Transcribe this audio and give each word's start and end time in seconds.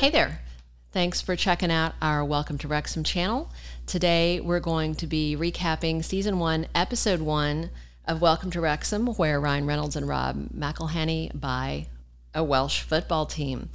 Hey 0.00 0.08
there. 0.08 0.40
Thanks 0.92 1.20
for 1.20 1.36
checking 1.36 1.70
out 1.70 1.92
our 2.00 2.24
Welcome 2.24 2.56
to 2.56 2.68
Wrexham 2.68 3.04
channel. 3.04 3.52
Today 3.84 4.40
we're 4.40 4.58
going 4.58 4.94
to 4.94 5.06
be 5.06 5.36
recapping 5.38 6.02
season 6.02 6.38
one, 6.38 6.68
episode 6.74 7.20
one 7.20 7.68
of 8.06 8.22
Welcome 8.22 8.50
to 8.52 8.62
Wrexham, 8.62 9.08
where 9.08 9.38
Ryan 9.38 9.66
Reynolds 9.66 9.96
and 9.96 10.08
Rob 10.08 10.48
McElhenney 10.56 11.38
buy 11.38 11.86
a 12.34 12.42
Welsh 12.42 12.80
football 12.80 13.26
team. 13.26 13.68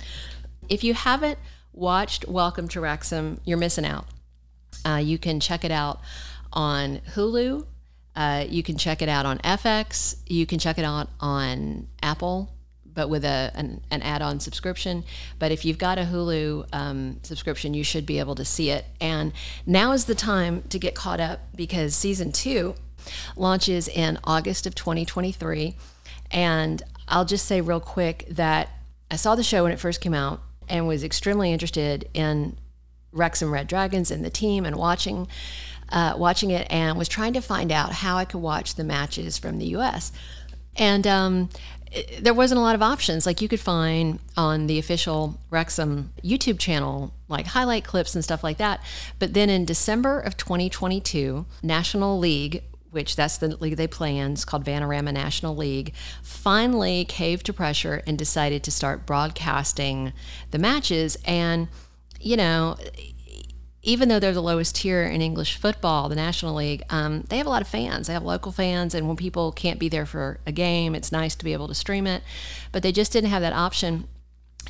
If 0.67 0.83
you 0.83 0.95
haven't 0.95 1.37
watched 1.73 2.27
Welcome 2.27 2.69
to 2.69 2.81
Wrexham, 2.81 3.39
you're 3.45 3.59
missing 3.59 3.85
out. 3.85 4.07
Uh, 4.83 4.95
you 5.03 5.19
can 5.19 5.39
check 5.39 5.63
it 5.63 5.69
out 5.69 6.01
on 6.51 7.01
Hulu. 7.13 7.67
Uh, 8.15 8.45
you 8.49 8.63
can 8.63 8.79
check 8.79 9.03
it 9.03 9.09
out 9.09 9.27
on 9.27 9.37
FX. 9.37 10.15
You 10.25 10.47
can 10.47 10.57
check 10.57 10.79
it 10.79 10.85
out 10.85 11.07
on 11.19 11.87
Apple 12.01 12.54
but 12.95 13.09
with 13.09 13.23
a 13.23 13.51
an, 13.53 13.81
an 13.91 14.01
add-on 14.01 14.39
subscription. 14.39 15.03
But 15.37 15.51
if 15.51 15.65
you've 15.65 15.77
got 15.77 15.99
a 15.99 16.03
Hulu 16.03 16.67
um, 16.73 17.19
subscription, 17.21 17.73
you 17.73 17.83
should 17.83 18.05
be 18.05 18.17
able 18.19 18.35
to 18.35 18.45
see 18.45 18.71
it. 18.71 18.85
And 18.99 19.33
now 19.65 19.91
is 19.91 20.05
the 20.05 20.15
time 20.15 20.63
to 20.69 20.79
get 20.79 20.95
caught 20.95 21.19
up 21.19 21.41
because 21.55 21.93
season 21.93 22.31
two 22.31 22.75
launches 23.35 23.87
in 23.87 24.17
August 24.23 24.65
of 24.65 24.73
2023. 24.73 25.75
And 26.31 26.81
I'll 27.07 27.25
just 27.25 27.45
say 27.45 27.61
real 27.61 27.79
quick 27.79 28.25
that 28.29 28.69
I 29.11 29.17
saw 29.17 29.35
the 29.35 29.43
show 29.43 29.63
when 29.63 29.71
it 29.71 29.79
first 29.79 30.01
came 30.01 30.13
out 30.13 30.41
and 30.67 30.87
was 30.87 31.03
extremely 31.03 31.53
interested 31.53 32.09
in 32.13 32.57
Wrexham 33.11 33.51
Red 33.51 33.67
Dragons 33.67 34.09
and 34.09 34.25
the 34.25 34.29
team 34.29 34.65
and 34.65 34.75
watching. 34.75 35.27
Uh, 35.87 36.15
watching 36.17 36.49
it 36.49 36.65
and 36.71 36.97
was 36.97 37.07
trying 37.07 37.33
to 37.33 37.41
find 37.41 37.71
out 37.71 37.91
how 37.91 38.17
I 38.17 38.25
could 38.25 38.41
watch 38.41 38.73
the 38.73 38.83
matches 38.83 39.37
from 39.37 39.59
the 39.59 39.67
U.S. 39.67 40.11
And 40.77 41.05
um, 41.05 41.49
there 42.19 42.33
wasn't 42.33 42.59
a 42.59 42.61
lot 42.61 42.75
of 42.75 42.81
options. 42.81 43.25
Like 43.25 43.41
you 43.41 43.47
could 43.47 43.59
find 43.59 44.19
on 44.35 44.67
the 44.67 44.79
official 44.79 45.39
Wrexham 45.49 46.11
YouTube 46.23 46.59
channel, 46.59 47.13
like 47.29 47.47
highlight 47.47 47.83
clips 47.83 48.15
and 48.15 48.23
stuff 48.23 48.43
like 48.43 48.57
that. 48.57 48.81
But 49.19 49.33
then 49.33 49.49
in 49.49 49.65
December 49.65 50.19
of 50.19 50.37
2022, 50.37 51.45
National 51.63 52.19
League, 52.19 52.63
which 52.91 53.15
that's 53.15 53.37
the 53.37 53.55
league 53.57 53.77
they 53.77 53.87
play 53.87 54.17
in, 54.17 54.33
it's 54.33 54.45
called 54.45 54.65
Vanarama 54.65 55.13
National 55.13 55.55
League, 55.55 55.93
finally 56.21 57.05
caved 57.05 57.45
to 57.45 57.53
pressure 57.53 58.01
and 58.07 58.17
decided 58.17 58.63
to 58.63 58.71
start 58.71 59.05
broadcasting 59.05 60.13
the 60.51 60.57
matches. 60.57 61.17
And, 61.25 61.67
you 62.19 62.37
know, 62.37 62.77
even 63.85 64.09
though 64.09 64.19
they're 64.19 64.33
the 64.33 64.41
lowest 64.41 64.75
tier 64.75 65.03
in 65.03 65.21
English 65.21 65.57
football, 65.57 66.09
the 66.09 66.15
National 66.15 66.55
League, 66.55 66.81
um, 66.89 67.21
they 67.29 67.37
have 67.37 67.45
a 67.45 67.51
lot 67.51 67.61
of 67.61 67.67
fans. 67.67 68.07
They 68.07 68.13
have 68.13 68.23
local 68.23 68.51
fans, 68.51 68.95
and 68.95 69.07
when 69.07 69.15
people 69.15 69.51
can't 69.51 69.79
be 69.79 69.89
there 69.89 70.07
for 70.07 70.39
a 70.45 70.51
game, 70.51 70.95
it's 70.95 71.11
nice 71.11 71.35
to 71.35 71.45
be 71.45 71.53
able 71.53 71.67
to 71.67 71.75
stream 71.75 72.07
it. 72.07 72.23
But 72.71 72.81
they 72.81 72.91
just 72.91 73.13
didn't 73.13 73.29
have 73.29 73.43
that 73.43 73.53
option. 73.53 74.07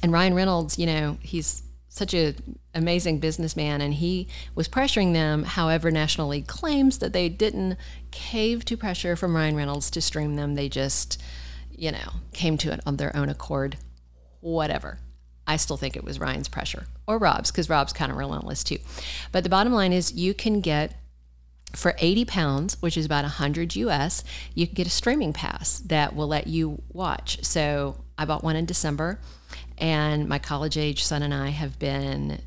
And 0.03 0.11
Ryan 0.11 0.33
Reynolds, 0.33 0.77
you 0.77 0.85
know, 0.85 1.17
he's 1.21 1.63
such 1.87 2.13
an 2.13 2.59
amazing 2.73 3.19
businessman, 3.19 3.79
and 3.79 3.93
he 3.93 4.27
was 4.53 4.67
pressuring 4.67 5.13
them. 5.13 5.43
However, 5.43 5.89
National 5.91 6.27
League 6.27 6.47
claims 6.47 6.97
that 6.97 7.13
they 7.13 7.29
didn't 7.29 7.77
cave 8.11 8.65
to 8.65 8.75
pressure 8.75 9.15
from 9.15 9.33
Ryan 9.33 9.55
Reynolds 9.55 9.89
to 9.91 10.01
stream 10.01 10.35
them. 10.35 10.55
They 10.55 10.67
just, 10.67 11.23
you 11.71 11.93
know, 11.93 12.15
came 12.33 12.57
to 12.57 12.73
it 12.73 12.81
on 12.85 12.97
their 12.97 13.15
own 13.15 13.29
accord. 13.29 13.77
Whatever. 14.41 14.99
I 15.47 15.57
still 15.57 15.77
think 15.77 15.95
it 15.95 16.03
was 16.03 16.19
Ryan's 16.19 16.47
pressure 16.47 16.85
or 17.07 17.17
Rob's 17.17 17.51
because 17.51 17.69
Rob's 17.69 17.93
kind 17.93 18.11
of 18.11 18.17
relentless 18.17 18.63
too. 18.63 18.77
But 19.31 19.43
the 19.43 19.49
bottom 19.49 19.73
line 19.73 19.93
is 19.93 20.13
you 20.13 20.33
can 20.33 20.61
get 20.61 20.95
for 21.75 21.95
80 21.99 22.25
pounds, 22.25 22.81
which 22.81 22.97
is 22.97 23.05
about 23.05 23.23
100 23.23 23.75
US, 23.75 24.23
you 24.53 24.65
can 24.65 24.75
get 24.75 24.87
a 24.87 24.91
streaming 24.91 25.33
pass 25.33 25.79
that 25.79 26.15
will 26.15 26.27
let 26.27 26.47
you 26.47 26.81
watch. 26.91 27.43
So 27.43 27.97
I 28.17 28.25
bought 28.25 28.43
one 28.43 28.55
in 28.55 28.65
December, 28.65 29.19
and 29.77 30.27
my 30.27 30.39
college 30.39 30.77
age 30.77 31.03
son 31.03 31.21
and 31.21 31.33
I 31.33 31.49
have 31.49 31.77
been 31.77 32.41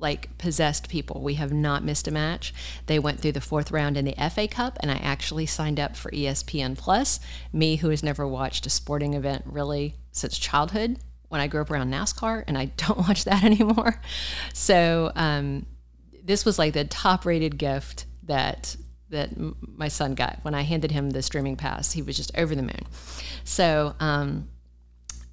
like 0.00 0.36
possessed 0.38 0.88
people. 0.88 1.22
We 1.22 1.34
have 1.34 1.52
not 1.52 1.82
missed 1.82 2.06
a 2.06 2.12
match. 2.12 2.54
They 2.86 3.00
went 3.00 3.20
through 3.20 3.32
the 3.32 3.40
fourth 3.40 3.72
round 3.72 3.96
in 3.96 4.04
the 4.04 4.14
FA 4.30 4.46
Cup, 4.46 4.78
and 4.80 4.90
I 4.90 4.96
actually 4.96 5.46
signed 5.46 5.80
up 5.80 5.96
for 5.96 6.10
ESPN 6.10 6.76
Plus. 6.76 7.18
Me, 7.52 7.76
who 7.76 7.88
has 7.88 8.02
never 8.02 8.26
watched 8.26 8.66
a 8.66 8.70
sporting 8.70 9.14
event 9.14 9.42
really 9.46 9.96
since 10.12 10.38
childhood, 10.38 10.98
when 11.28 11.40
I 11.40 11.46
grew 11.46 11.60
up 11.60 11.70
around 11.70 11.92
NASCAR, 11.92 12.44
and 12.46 12.56
I 12.56 12.64
don't 12.76 12.98
watch 12.98 13.24
that 13.24 13.44
anymore. 13.44 14.00
So 14.54 15.12
um, 15.14 15.66
this 16.24 16.44
was 16.44 16.58
like 16.58 16.74
the 16.74 16.84
top 16.84 17.24
rated 17.24 17.58
gift 17.58 18.06
that 18.24 18.76
that 19.10 19.30
my 19.62 19.88
son 19.88 20.14
got 20.14 20.38
when 20.42 20.54
I 20.54 20.62
handed 20.62 20.90
him 20.90 21.10
the 21.10 21.22
streaming 21.22 21.56
pass. 21.56 21.92
He 21.92 22.02
was 22.02 22.14
just 22.14 22.30
over 22.36 22.54
the 22.54 22.62
moon. 22.62 22.82
So 23.42 23.94
um, 24.00 24.50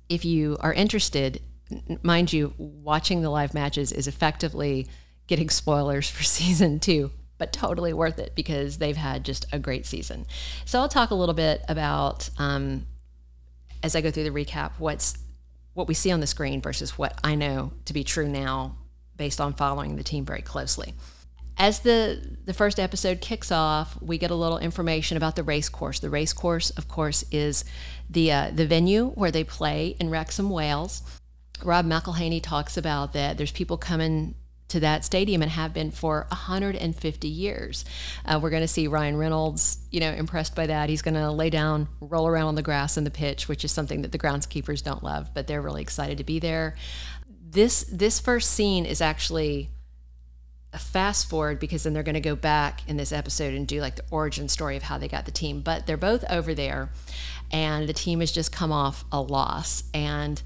if 0.07 0.23
you 0.23 0.55
are 0.61 0.73
interested, 0.73 1.41
mind 2.01 2.31
you, 2.31 2.53
watching 2.57 3.21
the 3.21 3.29
live 3.29 3.53
matches 3.53 3.91
is 3.91 4.07
effectively 4.07 4.87
getting 5.27 5.49
spoilers 5.49 6.09
for 6.09 6.23
season 6.23 6.79
two. 6.79 7.11
But 7.37 7.51
totally 7.51 7.91
worth 7.91 8.17
it 8.17 8.33
because 8.33 8.77
they've 8.77 8.95
had 8.95 9.25
just 9.25 9.45
a 9.51 9.59
great 9.59 9.85
season. 9.85 10.25
So 10.63 10.79
I'll 10.79 10.87
talk 10.87 11.11
a 11.11 11.15
little 11.15 11.35
bit 11.35 11.61
about 11.67 12.29
um, 12.37 12.85
as 13.83 13.93
I 13.93 13.99
go 13.99 14.09
through 14.09 14.23
the 14.23 14.29
recap 14.29 14.71
what's 14.77 15.17
what 15.75 15.87
we 15.87 15.93
see 15.93 16.11
on 16.11 16.21
the 16.21 16.27
screen 16.27 16.61
versus 16.61 16.97
what 16.97 17.19
I 17.23 17.35
know 17.35 17.71
to 17.85 17.93
be 17.93 18.03
true 18.03 18.27
now 18.27 18.77
based 19.15 19.39
on 19.39 19.53
following 19.53 19.95
the 19.95 20.03
team 20.03 20.25
very 20.25 20.41
closely. 20.41 20.95
As 21.57 21.79
the, 21.79 22.37
the 22.45 22.53
first 22.53 22.79
episode 22.79 23.21
kicks 23.21 23.51
off, 23.51 24.01
we 24.01 24.17
get 24.17 24.31
a 24.31 24.35
little 24.35 24.57
information 24.57 25.15
about 25.15 25.35
the 25.35 25.43
race 25.43 25.69
course. 25.69 25.99
The 25.99 26.09
race 26.09 26.33
course, 26.33 26.69
of 26.71 26.87
course, 26.87 27.23
is 27.31 27.63
the, 28.09 28.31
uh, 28.31 28.51
the 28.53 28.65
venue 28.65 29.09
where 29.11 29.31
they 29.31 29.43
play 29.43 29.95
in 29.99 30.09
Wrexham, 30.09 30.49
Wales. 30.49 31.01
Rob 31.63 31.85
McElhenney 31.85 32.41
talks 32.41 32.75
about 32.75 33.13
that 33.13 33.37
there's 33.37 33.53
people 33.53 33.77
coming 33.77 34.35
to 34.67 34.79
that 34.79 35.05
stadium 35.05 35.41
and 35.41 35.51
have 35.51 35.73
been 35.73 35.91
for 35.91 36.25
150 36.29 37.27
years. 37.27 37.85
Uh, 38.25 38.39
we're 38.41 38.49
going 38.49 38.63
to 38.63 38.67
see 38.67 38.87
Ryan 38.87 39.15
Reynolds, 39.17 39.77
you 39.91 39.99
know, 39.99 40.11
impressed 40.11 40.55
by 40.55 40.67
that. 40.67 40.89
He's 40.89 41.01
going 41.01 41.13
to 41.13 41.31
lay 41.31 41.49
down, 41.49 41.87
roll 41.99 42.27
around 42.27 42.47
on 42.47 42.55
the 42.55 42.63
grass 42.63 42.97
in 42.97 43.03
the 43.03 43.11
pitch, 43.11 43.47
which 43.47 43.63
is 43.63 43.71
something 43.71 44.01
that 44.01 44.11
the 44.11 44.17
groundskeepers 44.17 44.83
don't 44.83 45.03
love, 45.03 45.33
but 45.33 45.47
they're 45.47 45.61
really 45.61 45.81
excited 45.81 46.17
to 46.17 46.23
be 46.23 46.39
there. 46.39 46.75
This 47.47 47.83
this 47.83 48.19
first 48.19 48.51
scene 48.51 48.85
is 48.85 49.01
actually 49.01 49.69
a 50.73 50.79
fast 50.79 51.29
forward 51.29 51.57
because 51.59 51.83
then 51.83 51.93
they're 51.93 52.03
going 52.03 52.15
to 52.15 52.19
go 52.19 52.35
back 52.35 52.81
in 52.87 52.97
this 52.97 53.13
episode 53.13 53.53
and 53.53 53.65
do 53.65 53.79
like 53.79 53.95
the 53.95 54.03
origin 54.11 54.49
story 54.49 54.75
of 54.75 54.83
how 54.83 54.97
they 54.97 55.07
got 55.07 55.25
the 55.25 55.31
team. 55.31 55.61
But 55.61 55.85
they're 55.85 55.95
both 55.95 56.25
over 56.29 56.53
there, 56.53 56.89
and 57.51 57.87
the 57.87 57.93
team 57.93 58.19
has 58.19 58.31
just 58.31 58.51
come 58.51 58.71
off 58.71 59.05
a 59.11 59.21
loss 59.21 59.83
and 59.93 60.41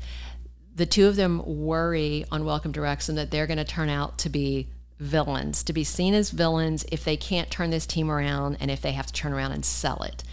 the 0.80 0.86
two 0.86 1.08
of 1.08 1.18
them 1.18 1.44
worry 1.46 2.24
on 2.32 2.46
Welcome 2.46 2.72
to 2.72 2.80
Wrexham 2.80 3.16
that 3.16 3.32
they're 3.32 3.48
going 3.48 3.58
to 3.58 3.66
turn 3.66 3.90
out 3.90 4.18
to 4.20 4.30
be 4.30 4.70
villains, 4.98 5.62
to 5.64 5.74
be 5.74 5.84
seen 5.84 6.14
as 6.14 6.30
villains 6.30 6.86
if 6.90 7.04
they 7.04 7.18
can't 7.18 7.52
turn 7.52 7.70
this 7.70 7.86
team 7.86 8.10
around 8.10 8.56
and 8.62 8.72
if 8.72 8.82
they 8.82 8.94
have 8.94 9.06
to 9.08 9.12
turn 9.12 9.34
around 9.34 9.52
and 9.52 9.66
sell 9.66 10.04
it. 10.04 10.24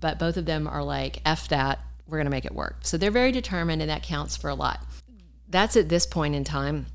But 0.00 0.20
both 0.20 0.36
of 0.36 0.46
them 0.46 0.68
are 0.68 0.84
like, 0.84 1.22
F 1.26 1.48
that, 1.48 1.80
we're 2.06 2.18
going 2.18 2.26
to 2.26 2.30
make 2.30 2.44
it 2.44 2.54
work. 2.54 2.76
So 2.82 2.96
they're 2.96 3.10
very 3.10 3.32
determined, 3.32 3.82
and 3.82 3.90
that 3.90 4.04
counts 4.04 4.36
for 4.36 4.48
a 4.48 4.54
lot. 4.54 4.78
That's 5.48 5.76
at 5.76 5.88
this 5.88 6.06
point 6.06 6.36
in 6.36 6.44
time. 6.44 6.86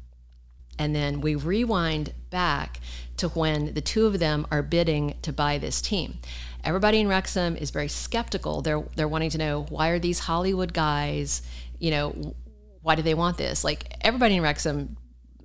And 0.79 0.95
then 0.95 1.19
we 1.19 1.35
rewind 1.35 2.13
back 2.29 2.79
to 3.17 3.27
when 3.27 3.73
the 3.73 3.81
two 3.81 4.05
of 4.05 4.19
them 4.19 4.47
are 4.51 4.63
bidding 4.63 5.15
to 5.23 5.33
buy 5.33 5.57
this 5.57 5.81
team. 5.81 6.19
Everybody 6.63 7.01
in 7.01 7.09
Wrexham 7.09 7.57
is 7.57 7.71
very 7.71 7.89
skeptical. 7.89 8.61
They're 8.61 8.85
they're 8.95 9.07
wanting 9.09 9.31
to 9.31 9.37
know 9.37 9.65
why 9.67 9.89
are 9.89 9.99
these 9.99 10.19
Hollywood 10.19 10.73
guys, 10.73 11.41
you 11.77 11.91
know, 11.91 12.35
why 12.81 12.95
do 12.95 13.01
they 13.01 13.13
want 13.13 13.37
this? 13.37 13.63
Like 13.63 13.95
everybody 14.01 14.35
in 14.35 14.43
Wrexham 14.43 14.97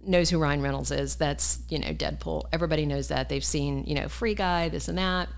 knows 0.06 0.30
who 0.30 0.38
Ryan 0.38 0.62
Reynolds 0.62 0.90
is. 0.90 1.16
That's 1.16 1.60
you 1.68 1.78
know 1.78 1.88
Deadpool. 1.88 2.44
Everybody 2.52 2.86
knows 2.86 3.08
that. 3.08 3.28
They've 3.28 3.44
seen 3.44 3.84
you 3.84 3.94
know 3.94 4.08
Free 4.08 4.34
Guy, 4.34 4.68
this 4.68 4.88
and 4.88 4.98
that. 4.98 5.28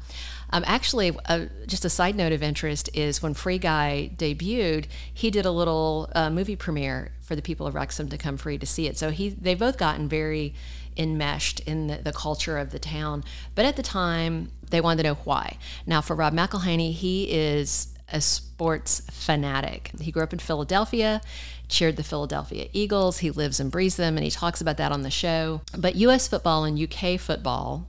Um, 0.51 0.65
actually, 0.67 1.17
uh, 1.27 1.47
just 1.67 1.85
a 1.85 1.91
side 1.91 2.17
note 2.17 2.33
of 2.33 2.43
interest 2.43 2.89
is 2.95 3.23
when 3.23 3.35
Free 3.35 3.59
Guy 3.59 4.11
debuted, 4.17 4.87
he 5.13 5.31
did 5.31 5.45
a 5.45 5.51
little 5.51 6.11
uh, 6.15 6.31
movie 6.31 6.57
premiere 6.57 7.13
for 7.21 7.37
the 7.37 7.43
people 7.43 7.67
of 7.67 7.75
Wrexham 7.75 8.09
to 8.09 8.17
come 8.17 8.39
free 8.39 8.57
to 8.57 8.67
see 8.67 8.87
it. 8.87 8.97
So 8.97 9.11
he 9.11 9.31
they've 9.31 9.59
both 9.59 9.77
gotten 9.77 10.09
very 10.09 10.55
enmeshed 10.97 11.61
in 11.61 11.87
the, 11.87 11.97
the 11.97 12.13
culture 12.13 12.59
of 12.59 12.71
the 12.71 12.79
town. 12.79 13.25
But 13.55 13.67
at 13.67 13.77
the 13.77 13.83
time, 13.83 14.51
they 14.71 14.81
wanted 14.81 15.03
to 15.03 15.11
know 15.11 15.19
why. 15.25 15.59
Now, 15.87 16.01
for 16.01 16.17
Rob 16.17 16.35
McElhenney, 16.35 16.93
he 16.93 17.31
is 17.31 17.95
a 18.13 18.21
sports 18.21 19.03
fanatic. 19.11 19.91
He 20.01 20.11
grew 20.11 20.23
up 20.23 20.33
in 20.33 20.39
Philadelphia 20.39 21.21
cheered 21.69 21.97
the 21.97 22.03
Philadelphia 22.03 22.69
Eagles. 22.73 23.19
He 23.19 23.31
lives 23.31 23.61
and 23.61 23.71
breathes 23.71 23.97
them, 23.97 24.17
and 24.17 24.25
he 24.25 24.31
talks 24.31 24.61
about 24.61 24.79
that 24.79 24.93
on 24.93 25.03
the 25.03 25.11
show. 25.11 25.61
But 25.77 25.97
U.S. 25.97 26.27
football 26.27 26.65
and 26.65 26.79
UK 26.79 27.21
football, 27.21 27.87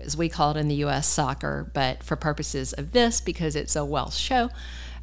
as 0.00 0.16
we 0.16 0.28
call 0.28 0.50
it 0.52 0.56
in 0.56 0.68
the 0.68 0.74
U.S., 0.76 1.06
soccer, 1.06 1.70
but 1.72 2.02
for 2.02 2.16
purposes 2.16 2.72
of 2.72 2.92
this, 2.92 3.20
because 3.20 3.56
it's 3.56 3.76
a 3.76 3.84
Welsh 3.84 4.16
show, 4.16 4.50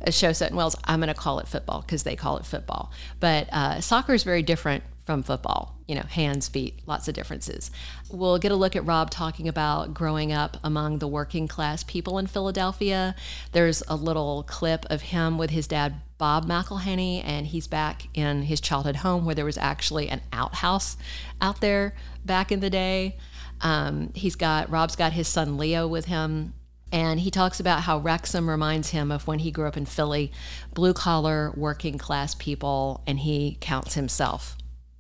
a 0.01 0.11
show 0.11 0.33
set 0.33 0.51
in 0.51 0.57
Wales, 0.57 0.75
I'm 0.83 0.99
going 0.99 1.07
to 1.07 1.13
call 1.13 1.39
it 1.39 1.47
football 1.47 1.81
because 1.81 2.03
they 2.03 2.15
call 2.15 2.37
it 2.37 2.45
football. 2.45 2.91
But 3.19 3.47
uh, 3.51 3.81
soccer 3.81 4.13
is 4.13 4.23
very 4.23 4.43
different 4.43 4.83
from 5.07 5.23
football. 5.23 5.73
You 5.87 5.95
know, 5.95 6.01
hands, 6.01 6.49
feet, 6.49 6.81
lots 6.85 7.07
of 7.07 7.15
differences. 7.15 7.71
We'll 8.11 8.37
get 8.39 8.51
a 8.51 8.55
look 8.55 8.75
at 8.75 8.85
Rob 8.85 9.09
talking 9.09 9.47
about 9.47 9.93
growing 9.93 10.33
up 10.33 10.57
among 10.65 10.99
the 10.99 11.07
working 11.07 11.47
class 11.47 11.81
people 11.81 12.19
in 12.19 12.27
Philadelphia. 12.27 13.15
There's 13.53 13.81
a 13.87 13.95
little 13.95 14.43
clip 14.43 14.85
of 14.89 15.01
him 15.01 15.37
with 15.37 15.49
his 15.49 15.65
dad, 15.65 16.01
Bob 16.17 16.45
McElhenney, 16.45 17.23
and 17.23 17.47
he's 17.47 17.67
back 17.67 18.09
in 18.13 18.43
his 18.43 18.59
childhood 18.59 18.97
home 18.97 19.23
where 19.23 19.33
there 19.33 19.45
was 19.45 19.57
actually 19.57 20.09
an 20.09 20.21
outhouse 20.33 20.97
out 21.39 21.61
there 21.61 21.95
back 22.25 22.51
in 22.51 22.59
the 22.59 22.69
day. 22.69 23.15
Um, 23.61 24.11
he's 24.13 24.35
got 24.35 24.69
Rob's 24.69 24.97
got 24.97 25.13
his 25.13 25.29
son 25.29 25.57
Leo 25.57 25.87
with 25.87 26.05
him 26.05 26.53
and 26.91 27.21
he 27.21 27.31
talks 27.31 27.59
about 27.61 27.81
how 27.81 27.97
Wrexham 27.97 28.49
reminds 28.49 28.89
him 28.89 29.11
of 29.11 29.25
when 29.25 29.39
he 29.39 29.51
grew 29.51 29.67
up 29.67 29.77
in 29.77 29.85
Philly, 29.85 30.31
blue 30.73 30.93
collar, 30.93 31.53
working 31.55 31.97
class 31.97 32.33
people, 32.35 33.03
and 33.05 33.19
he 33.19 33.57
counts 33.59 33.95
himself 33.95 34.57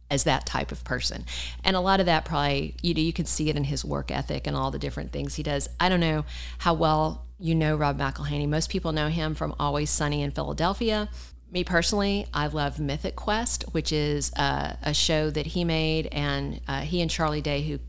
as 0.09 0.23
that 0.23 0.45
type 0.45 0.71
of 0.71 0.83
person. 0.83 1.25
And 1.63 1.75
a 1.75 1.81
lot 1.81 1.99
of 1.99 2.05
that 2.05 2.25
probably, 2.25 2.75
you 2.81 2.93
know, 2.93 3.01
you 3.01 3.13
can 3.13 3.25
see 3.25 3.49
it 3.49 3.55
in 3.55 3.65
his 3.65 3.83
work 3.83 4.11
ethic 4.11 4.47
and 4.47 4.55
all 4.55 4.71
the 4.71 4.79
different 4.79 5.11
things 5.11 5.35
he 5.35 5.43
does. 5.43 5.69
I 5.79 5.89
don't 5.89 5.99
know 5.99 6.25
how 6.59 6.73
well 6.73 7.25
you 7.39 7.53
know 7.53 7.75
Rob 7.75 7.99
McElhenney. 7.99 8.47
Most 8.47 8.69
people 8.69 8.91
know 8.91 9.09
him 9.09 9.35
from 9.35 9.55
Always 9.59 9.89
Sunny 9.89 10.21
in 10.21 10.31
Philadelphia. 10.31 11.09
Me 11.51 11.63
personally, 11.63 12.25
I 12.33 12.47
love 12.47 12.79
Mythic 12.79 13.15
Quest, 13.15 13.63
which 13.71 13.93
is 13.93 14.33
uh, 14.35 14.75
a 14.81 14.93
show 14.93 15.29
that 15.29 15.47
he 15.47 15.63
made, 15.63 16.07
and 16.07 16.59
uh, 16.67 16.81
he 16.81 17.01
and 17.01 17.09
Charlie 17.09 17.41
Day, 17.41 17.61
who 17.61 17.79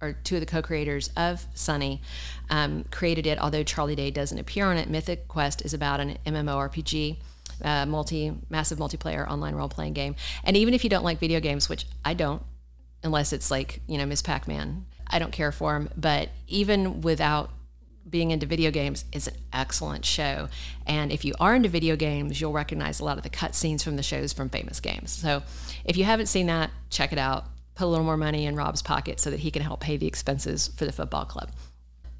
are 0.00 0.12
two 0.12 0.36
of 0.36 0.40
the 0.40 0.46
co-creators 0.46 1.10
of 1.16 1.46
Sunny, 1.54 2.00
um, 2.48 2.84
created 2.90 3.26
it. 3.26 3.38
Although 3.38 3.64
Charlie 3.64 3.96
Day 3.96 4.10
doesn't 4.10 4.38
appear 4.38 4.66
on 4.66 4.76
it, 4.76 4.88
Mythic 4.88 5.28
Quest 5.28 5.62
is 5.62 5.74
about 5.74 6.00
an 6.00 6.18
MMORPG 6.26 7.18
uh, 7.64 7.86
multi 7.86 8.32
massive 8.50 8.78
multiplayer 8.78 9.28
online 9.28 9.54
role 9.54 9.68
playing 9.68 9.92
game. 9.92 10.16
And 10.44 10.56
even 10.56 10.74
if 10.74 10.84
you 10.84 10.90
don't 10.90 11.04
like 11.04 11.18
video 11.18 11.40
games, 11.40 11.68
which 11.68 11.86
I 12.04 12.14
don't, 12.14 12.42
unless 13.02 13.32
it's 13.32 13.50
like 13.50 13.80
you 13.86 13.98
know 13.98 14.06
Miss 14.06 14.22
Pac 14.22 14.46
Man, 14.48 14.86
I 15.06 15.18
don't 15.18 15.32
care 15.32 15.52
for 15.52 15.72
them. 15.72 15.88
But 15.96 16.30
even 16.46 17.00
without 17.00 17.50
being 18.08 18.30
into 18.30 18.46
video 18.46 18.70
games 18.70 19.04
is 19.12 19.28
an 19.28 19.34
excellent 19.52 20.04
show. 20.04 20.48
And 20.86 21.12
if 21.12 21.24
you 21.24 21.34
are 21.40 21.54
into 21.54 21.68
video 21.68 21.96
games, 21.96 22.40
you'll 22.40 22.52
recognize 22.52 23.00
a 23.00 23.04
lot 23.04 23.16
of 23.16 23.22
the 23.22 23.30
cutscenes 23.30 23.82
from 23.82 23.96
the 23.96 24.02
shows 24.02 24.32
from 24.32 24.48
famous 24.48 24.80
games. 24.80 25.12
So 25.12 25.42
if 25.84 25.96
you 25.96 26.04
haven't 26.04 26.26
seen 26.26 26.46
that, 26.46 26.70
check 26.90 27.12
it 27.12 27.18
out. 27.18 27.46
Put 27.74 27.84
a 27.84 27.86
little 27.86 28.04
more 28.04 28.16
money 28.16 28.44
in 28.44 28.56
Rob's 28.56 28.82
pocket 28.82 29.20
so 29.20 29.30
that 29.30 29.40
he 29.40 29.50
can 29.50 29.62
help 29.62 29.80
pay 29.80 29.96
the 29.96 30.06
expenses 30.06 30.68
for 30.76 30.84
the 30.84 30.92
football 30.92 31.24
club. 31.24 31.52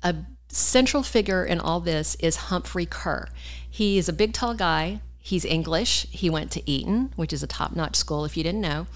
A 0.02 0.16
central 0.48 1.02
figure 1.02 1.44
in 1.44 1.60
all 1.60 1.80
this 1.80 2.14
is 2.16 2.36
Humphrey 2.36 2.86
Kerr. 2.86 3.28
He 3.68 3.98
is 3.98 4.08
a 4.08 4.12
big, 4.12 4.32
tall 4.32 4.54
guy 4.54 5.00
He's 5.24 5.44
English. 5.44 6.08
He 6.10 6.28
went 6.28 6.50
to 6.50 6.70
Eton, 6.70 7.12
which 7.14 7.32
is 7.32 7.44
a 7.44 7.46
top 7.46 7.76
notch 7.76 7.94
school, 7.94 8.24
if 8.24 8.36
you 8.36 8.42
didn't 8.42 8.60
know. 8.60 8.88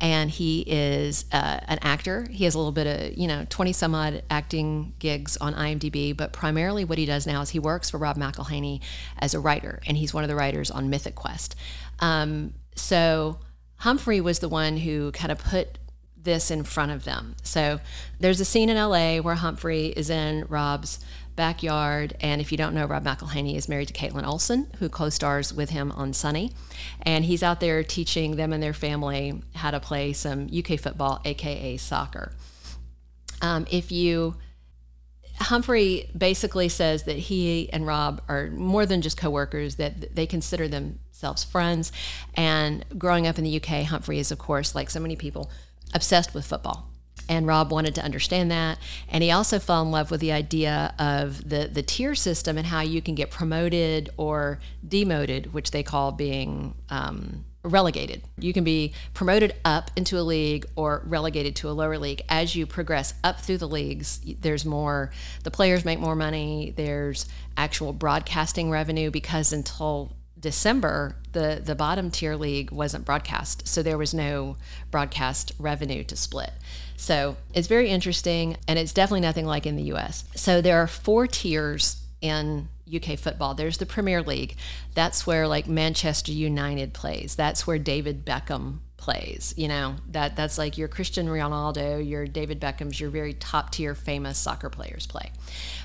And 0.00 0.30
he 0.30 0.60
is 0.60 1.24
uh, 1.32 1.58
an 1.66 1.80
actor. 1.82 2.28
He 2.30 2.44
has 2.44 2.54
a 2.54 2.58
little 2.58 2.72
bit 2.72 2.86
of, 2.86 3.18
you 3.18 3.26
know, 3.26 3.46
20 3.50 3.72
some 3.72 3.92
odd 3.92 4.22
acting 4.30 4.94
gigs 5.00 5.36
on 5.38 5.54
IMDb, 5.54 6.16
but 6.16 6.32
primarily 6.32 6.84
what 6.84 6.98
he 6.98 7.04
does 7.04 7.26
now 7.26 7.40
is 7.40 7.50
he 7.50 7.58
works 7.58 7.90
for 7.90 7.98
Rob 7.98 8.16
McElhenney 8.16 8.80
as 9.18 9.34
a 9.34 9.40
writer, 9.40 9.80
and 9.84 9.96
he's 9.96 10.14
one 10.14 10.22
of 10.22 10.28
the 10.28 10.36
writers 10.36 10.70
on 10.70 10.88
Mythic 10.88 11.16
Quest. 11.16 11.56
Um, 11.98 12.54
so 12.76 13.40
Humphrey 13.78 14.20
was 14.20 14.38
the 14.38 14.48
one 14.48 14.76
who 14.76 15.10
kind 15.10 15.32
of 15.32 15.38
put 15.38 15.78
this 16.22 16.52
in 16.52 16.62
front 16.62 16.92
of 16.92 17.04
them. 17.04 17.34
So 17.42 17.80
there's 18.20 18.40
a 18.40 18.44
scene 18.44 18.70
in 18.70 18.76
LA 18.76 19.18
where 19.18 19.34
Humphrey 19.34 19.86
is 19.86 20.10
in 20.10 20.44
Rob's 20.48 21.00
backyard. 21.36 22.16
And 22.20 22.40
if 22.40 22.52
you 22.52 22.58
don't 22.58 22.74
know, 22.74 22.86
Rob 22.86 23.04
McElhenney 23.04 23.56
is 23.56 23.68
married 23.68 23.88
to 23.88 23.94
Kaitlin 23.94 24.26
Olson, 24.26 24.70
who 24.78 24.88
co 24.88 25.08
stars 25.08 25.52
with 25.52 25.70
him 25.70 25.92
on 25.92 26.12
Sunny. 26.12 26.52
And 27.02 27.24
he's 27.24 27.42
out 27.42 27.60
there 27.60 27.82
teaching 27.82 28.36
them 28.36 28.52
and 28.52 28.62
their 28.62 28.74
family 28.74 29.40
how 29.54 29.70
to 29.70 29.80
play 29.80 30.12
some 30.12 30.48
UK 30.56 30.78
football, 30.78 31.20
aka 31.24 31.76
soccer. 31.76 32.32
Um, 33.40 33.66
if 33.70 33.90
you 33.90 34.36
Humphrey 35.40 36.10
basically 36.16 36.68
says 36.68 37.04
that 37.04 37.16
he 37.16 37.72
and 37.72 37.86
Rob 37.86 38.22
are 38.28 38.48
more 38.50 38.86
than 38.86 39.02
just 39.02 39.16
coworkers, 39.16 39.76
that 39.76 40.14
they 40.14 40.26
consider 40.26 40.68
themselves 40.68 41.42
friends. 41.42 41.90
And 42.34 42.84
growing 42.98 43.26
up 43.26 43.38
in 43.38 43.44
the 43.44 43.56
UK, 43.56 43.84
Humphrey 43.84 44.18
is, 44.18 44.30
of 44.30 44.38
course, 44.38 44.74
like 44.74 44.90
so 44.90 45.00
many 45.00 45.16
people, 45.16 45.50
obsessed 45.94 46.34
with 46.34 46.46
football 46.46 46.92
and 47.28 47.46
Rob 47.46 47.70
wanted 47.70 47.94
to 47.96 48.04
understand 48.04 48.50
that. 48.50 48.78
And 49.08 49.22
he 49.22 49.30
also 49.30 49.58
fell 49.58 49.82
in 49.82 49.90
love 49.90 50.10
with 50.10 50.20
the 50.20 50.32
idea 50.32 50.94
of 50.98 51.48
the, 51.48 51.68
the 51.72 51.82
tier 51.82 52.14
system 52.14 52.58
and 52.58 52.66
how 52.66 52.80
you 52.80 53.02
can 53.02 53.14
get 53.14 53.30
promoted 53.30 54.10
or 54.16 54.58
demoted, 54.86 55.52
which 55.52 55.70
they 55.70 55.82
call 55.82 56.12
being 56.12 56.74
um, 56.90 57.44
relegated. 57.64 58.22
You 58.38 58.52
can 58.52 58.64
be 58.64 58.92
promoted 59.14 59.54
up 59.64 59.90
into 59.96 60.18
a 60.18 60.22
league 60.22 60.66
or 60.74 61.02
relegated 61.06 61.56
to 61.56 61.70
a 61.70 61.72
lower 61.72 61.98
league. 61.98 62.22
As 62.28 62.56
you 62.56 62.66
progress 62.66 63.14
up 63.22 63.40
through 63.40 63.58
the 63.58 63.68
leagues, 63.68 64.20
there's 64.40 64.64
more, 64.64 65.12
the 65.44 65.50
players 65.50 65.84
make 65.84 66.00
more 66.00 66.16
money, 66.16 66.72
there's 66.76 67.26
actual 67.56 67.92
broadcasting 67.92 68.70
revenue 68.70 69.10
because 69.10 69.52
until 69.52 70.12
December, 70.42 71.16
the, 71.32 71.62
the 71.64 71.74
bottom 71.74 72.10
tier 72.10 72.36
league 72.36 72.70
wasn't 72.70 73.06
broadcast. 73.06 73.66
So 73.66 73.82
there 73.82 73.96
was 73.96 74.12
no 74.12 74.56
broadcast 74.90 75.52
revenue 75.58 76.04
to 76.04 76.16
split. 76.16 76.52
So 76.96 77.36
it's 77.54 77.68
very 77.68 77.88
interesting, 77.88 78.56
and 78.68 78.78
it's 78.78 78.92
definitely 78.92 79.20
nothing 79.20 79.46
like 79.46 79.66
in 79.66 79.76
the 79.76 79.94
US. 79.94 80.24
So 80.34 80.60
there 80.60 80.82
are 80.82 80.86
four 80.86 81.26
tiers 81.26 82.02
in 82.20 82.68
UK 82.94 83.18
football. 83.18 83.54
There's 83.54 83.78
the 83.78 83.86
Premier 83.86 84.20
League. 84.22 84.56
That's 84.94 85.26
where 85.26 85.48
like 85.48 85.66
Manchester 85.66 86.32
United 86.32 86.92
plays. 86.92 87.34
That's 87.36 87.66
where 87.66 87.78
David 87.78 88.26
Beckham 88.26 88.80
plays. 88.96 89.54
You 89.56 89.68
know, 89.68 89.96
that 90.10 90.36
that's 90.36 90.58
like 90.58 90.76
your 90.76 90.88
Christian 90.88 91.26
Ronaldo, 91.26 92.06
your 92.06 92.26
David 92.26 92.60
Beckham's, 92.60 93.00
your 93.00 93.10
very 93.10 93.34
top 93.34 93.70
tier 93.70 93.94
famous 93.94 94.38
soccer 94.38 94.70
players 94.70 95.06
play. 95.06 95.32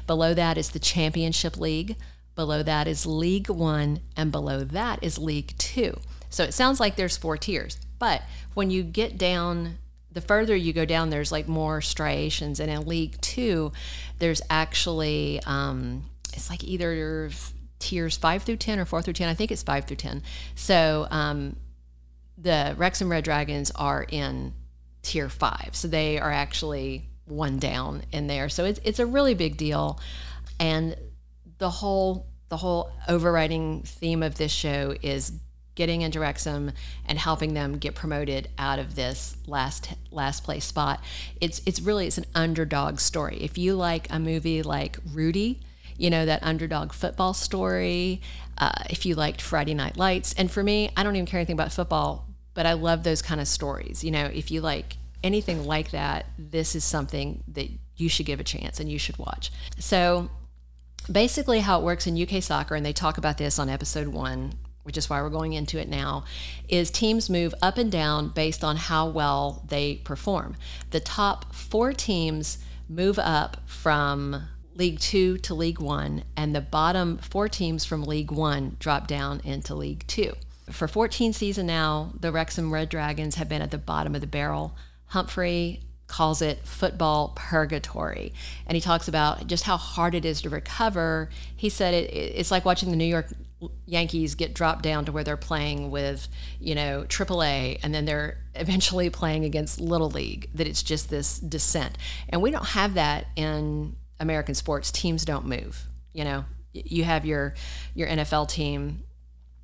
Below 0.05 0.33
that 0.33 0.57
is 0.57 0.71
the 0.71 0.79
Championship 0.79 1.57
League. 1.57 1.95
Below 2.37 2.63
that 2.63 2.87
is 2.87 3.05
League 3.05 3.49
1 3.49 3.99
and 4.15 4.31
below 4.31 4.63
that 4.63 4.99
is 5.03 5.17
League 5.17 5.53
2. 5.57 5.99
So 6.29 6.43
it 6.43 6.53
sounds 6.53 6.79
like 6.79 6.95
there's 6.95 7.17
four 7.17 7.35
tiers. 7.35 7.77
But 7.99 8.21
when 8.53 8.69
you 8.69 8.83
get 8.83 9.17
down 9.17 9.79
the 10.11 10.21
further 10.21 10.55
you 10.55 10.73
go 10.73 10.85
down, 10.85 11.09
there's 11.09 11.31
like 11.31 11.47
more 11.47 11.81
striations. 11.81 12.59
And 12.59 12.71
in 12.71 12.87
League 12.87 13.19
Two, 13.21 13.71
there's 14.19 14.41
actually, 14.49 15.39
um, 15.45 16.05
it's 16.33 16.49
like 16.49 16.63
either 16.63 17.29
tiers 17.79 18.17
five 18.17 18.43
through 18.43 18.57
10 18.57 18.79
or 18.79 18.85
four 18.85 19.01
through 19.01 19.13
10. 19.13 19.29
I 19.29 19.33
think 19.33 19.51
it's 19.51 19.63
five 19.63 19.85
through 19.85 19.97
10. 19.97 20.23
So 20.55 21.07
um, 21.11 21.55
the 22.37 22.73
Wrexham 22.77 23.09
Red 23.09 23.23
Dragons 23.23 23.71
are 23.75 24.05
in 24.09 24.53
tier 25.03 25.29
five. 25.29 25.69
So 25.73 25.87
they 25.87 26.19
are 26.19 26.31
actually 26.31 27.09
one 27.25 27.59
down 27.59 28.03
in 28.11 28.27
there. 28.27 28.49
So 28.49 28.65
it's, 28.65 28.79
it's 28.83 28.99
a 28.99 29.05
really 29.05 29.33
big 29.33 29.57
deal. 29.57 29.99
And 30.59 30.95
the 31.57 31.69
whole 31.69 32.27
the 32.49 32.57
whole 32.57 32.91
overriding 33.07 33.81
theme 33.83 34.23
of 34.23 34.35
this 34.35 34.51
show 34.51 34.95
is 35.01 35.33
getting 35.75 36.01
into 36.01 36.19
Wrexham 36.19 36.71
and 37.05 37.19
helping 37.19 37.53
them 37.53 37.77
get 37.77 37.93
promoted 37.93 38.49
out 38.57 38.79
of 38.79 38.95
this 38.95 39.37
last 39.45 39.93
last 40.11 40.43
place 40.43 40.65
spot. 40.65 41.01
It's 41.39 41.61
it's 41.65 41.79
really 41.81 42.07
it's 42.07 42.17
an 42.17 42.25
underdog 42.35 42.99
story. 42.99 43.37
If 43.41 43.57
you 43.57 43.75
like 43.75 44.07
a 44.09 44.19
movie 44.19 44.63
like 44.63 44.97
Rudy, 45.13 45.61
you 45.97 46.09
know 46.09 46.25
that 46.25 46.43
underdog 46.43 46.93
football 46.93 47.33
story. 47.33 48.21
Uh, 48.57 48.71
if 48.89 49.05
you 49.05 49.13
liked 49.13 49.39
Friday 49.39 49.75
Night 49.75 49.97
Lights, 49.97 50.33
and 50.33 50.49
for 50.49 50.63
me, 50.63 50.89
I 50.97 51.03
don't 51.03 51.15
even 51.15 51.27
care 51.27 51.39
anything 51.39 51.53
about 51.53 51.71
football, 51.71 52.27
but 52.55 52.65
I 52.65 52.73
love 52.73 53.03
those 53.03 53.21
kind 53.21 53.39
of 53.39 53.47
stories. 53.47 54.03
You 54.03 54.09
know, 54.09 54.25
if 54.25 54.49
you 54.49 54.61
like 54.61 54.97
anything 55.23 55.65
like 55.65 55.91
that, 55.91 56.25
this 56.39 56.73
is 56.75 56.83
something 56.83 57.43
that 57.49 57.69
you 57.97 58.09
should 58.09 58.25
give 58.25 58.39
a 58.39 58.43
chance 58.43 58.79
and 58.79 58.91
you 58.91 58.97
should 58.97 59.17
watch. 59.17 59.51
So 59.77 60.29
basically 61.11 61.59
how 61.59 61.79
it 61.79 61.83
works 61.83 62.07
in 62.07 62.21
UK 62.21 62.41
soccer, 62.41 62.75
and 62.75 62.85
they 62.85 62.93
talk 62.93 63.17
about 63.17 63.37
this 63.37 63.59
on 63.59 63.69
episode 63.69 64.07
one, 64.07 64.53
which 64.83 64.97
is 64.97 65.09
why 65.09 65.21
we're 65.21 65.29
going 65.29 65.53
into 65.53 65.79
it 65.79 65.89
now, 65.89 66.23
is 66.67 66.91
teams 66.91 67.29
move 67.29 67.53
up 67.61 67.77
and 67.77 67.91
down 67.91 68.29
based 68.29 68.63
on 68.63 68.75
how 68.77 69.07
well 69.07 69.63
they 69.67 69.95
perform. 69.95 70.55
The 70.91 70.99
top 70.99 71.53
four 71.53 71.93
teams 71.93 72.59
move 72.89 73.19
up 73.19 73.57
from 73.65 74.47
League 74.75 74.99
Two 74.99 75.37
to 75.39 75.53
League 75.53 75.79
One, 75.79 76.23
and 76.35 76.55
the 76.55 76.61
bottom 76.61 77.17
four 77.17 77.49
teams 77.49 77.83
from 77.83 78.03
League 78.03 78.31
One 78.31 78.77
drop 78.79 79.07
down 79.07 79.41
into 79.43 79.75
League 79.75 80.05
Two. 80.07 80.33
For 80.69 80.87
14 80.87 81.31
seasons 81.31 81.65
now, 81.65 82.11
the 82.19 82.31
Wrexham 82.31 82.73
Red 82.73 82.89
Dragons 82.89 83.35
have 83.35 83.47
been 83.47 83.61
at 83.61 83.71
the 83.71 83.77
bottom 83.77 84.15
of 84.15 84.21
the 84.21 84.27
barrel. 84.27 84.75
Humphrey 85.07 85.81
calls 86.07 86.41
it 86.41 86.65
football 86.65 87.33
purgatory. 87.35 88.33
And 88.65 88.75
he 88.75 88.81
talks 88.81 89.07
about 89.07 89.47
just 89.47 89.65
how 89.65 89.77
hard 89.77 90.15
it 90.15 90.25
is 90.25 90.41
to 90.41 90.49
recover. 90.49 91.29
He 91.55 91.69
said 91.69 91.93
it, 91.93 92.13
it's 92.13 92.51
like 92.51 92.65
watching 92.65 92.91
the 92.91 92.97
New 92.97 93.05
York 93.05 93.27
Yankees 93.85 94.35
get 94.35 94.53
dropped 94.53 94.83
down 94.83 95.05
to 95.05 95.11
where 95.11 95.23
they're 95.23 95.35
playing 95.35 95.89
with, 95.89 96.27
you 96.59 96.75
know, 96.75 97.05
AAA, 97.07 97.79
and 97.81 97.93
then 97.93 98.05
they're 98.05 98.37
eventually 98.55 99.09
playing 99.09 99.45
against 99.45 99.79
Little 99.79 100.09
League. 100.09 100.49
That 100.53 100.67
it's 100.67 100.83
just 100.83 101.09
this 101.09 101.39
descent, 101.39 101.97
and 102.29 102.41
we 102.41 102.51
don't 102.51 102.67
have 102.67 102.93
that 102.95 103.27
in 103.35 103.95
American 104.19 104.55
sports. 104.55 104.91
Teams 104.91 105.25
don't 105.25 105.45
move. 105.45 105.87
You 106.13 106.23
know, 106.23 106.45
you 106.71 107.03
have 107.03 107.25
your 107.25 107.55
your 107.95 108.07
NFL 108.07 108.49
team 108.49 109.03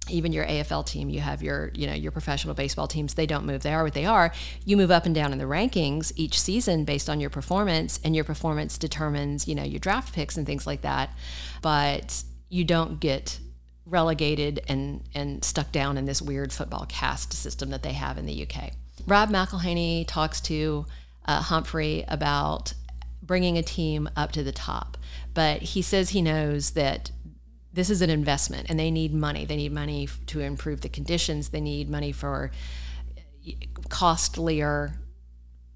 even 0.09 0.33
your 0.33 0.45
AFL 0.45 0.85
team, 0.85 1.09
you 1.09 1.21
have 1.21 1.41
your, 1.41 1.71
you 1.73 1.87
know, 1.87 1.93
your 1.93 2.11
professional 2.11 2.53
baseball 2.53 2.87
teams, 2.87 3.13
they 3.13 3.25
don't 3.25 3.45
move. 3.45 3.63
They 3.63 3.73
are 3.73 3.83
what 3.83 3.93
they 3.93 4.05
are. 4.05 4.33
You 4.65 4.75
move 4.75 4.91
up 4.91 5.05
and 5.05 5.15
down 5.15 5.31
in 5.31 5.37
the 5.37 5.45
rankings 5.45 6.11
each 6.15 6.39
season 6.39 6.83
based 6.83 7.09
on 7.09 7.19
your 7.19 7.29
performance, 7.29 7.99
and 8.03 8.15
your 8.15 8.25
performance 8.25 8.77
determines, 8.77 9.47
you 9.47 9.55
know, 9.55 9.63
your 9.63 9.79
draft 9.79 10.13
picks 10.13 10.37
and 10.37 10.45
things 10.45 10.67
like 10.67 10.81
that. 10.81 11.11
But 11.61 12.23
you 12.49 12.63
don't 12.65 12.99
get 12.99 13.39
relegated 13.85 14.61
and, 14.67 15.03
and 15.13 15.43
stuck 15.43 15.71
down 15.71 15.97
in 15.97 16.05
this 16.05 16.21
weird 16.21 16.51
football 16.51 16.85
caste 16.87 17.33
system 17.33 17.69
that 17.69 17.83
they 17.83 17.93
have 17.93 18.17
in 18.17 18.25
the 18.25 18.47
UK. 18.47 18.71
Rob 19.07 19.29
McElhenney 19.29 20.05
talks 20.07 20.39
to 20.41 20.85
uh, 21.25 21.41
Humphrey 21.41 22.05
about 22.07 22.73
bringing 23.21 23.57
a 23.57 23.63
team 23.63 24.09
up 24.15 24.31
to 24.33 24.43
the 24.43 24.51
top, 24.51 24.97
but 25.33 25.61
he 25.61 25.81
says 25.81 26.09
he 26.09 26.21
knows 26.21 26.71
that 26.71 27.11
this 27.73 27.89
is 27.89 28.01
an 28.01 28.09
investment 28.09 28.69
and 28.69 28.79
they 28.79 28.91
need 28.91 29.13
money. 29.13 29.45
They 29.45 29.55
need 29.55 29.71
money 29.71 30.07
to 30.27 30.39
improve 30.39 30.81
the 30.81 30.89
conditions. 30.89 31.49
They 31.49 31.61
need 31.61 31.89
money 31.89 32.11
for 32.11 32.51
costlier, 33.89 34.93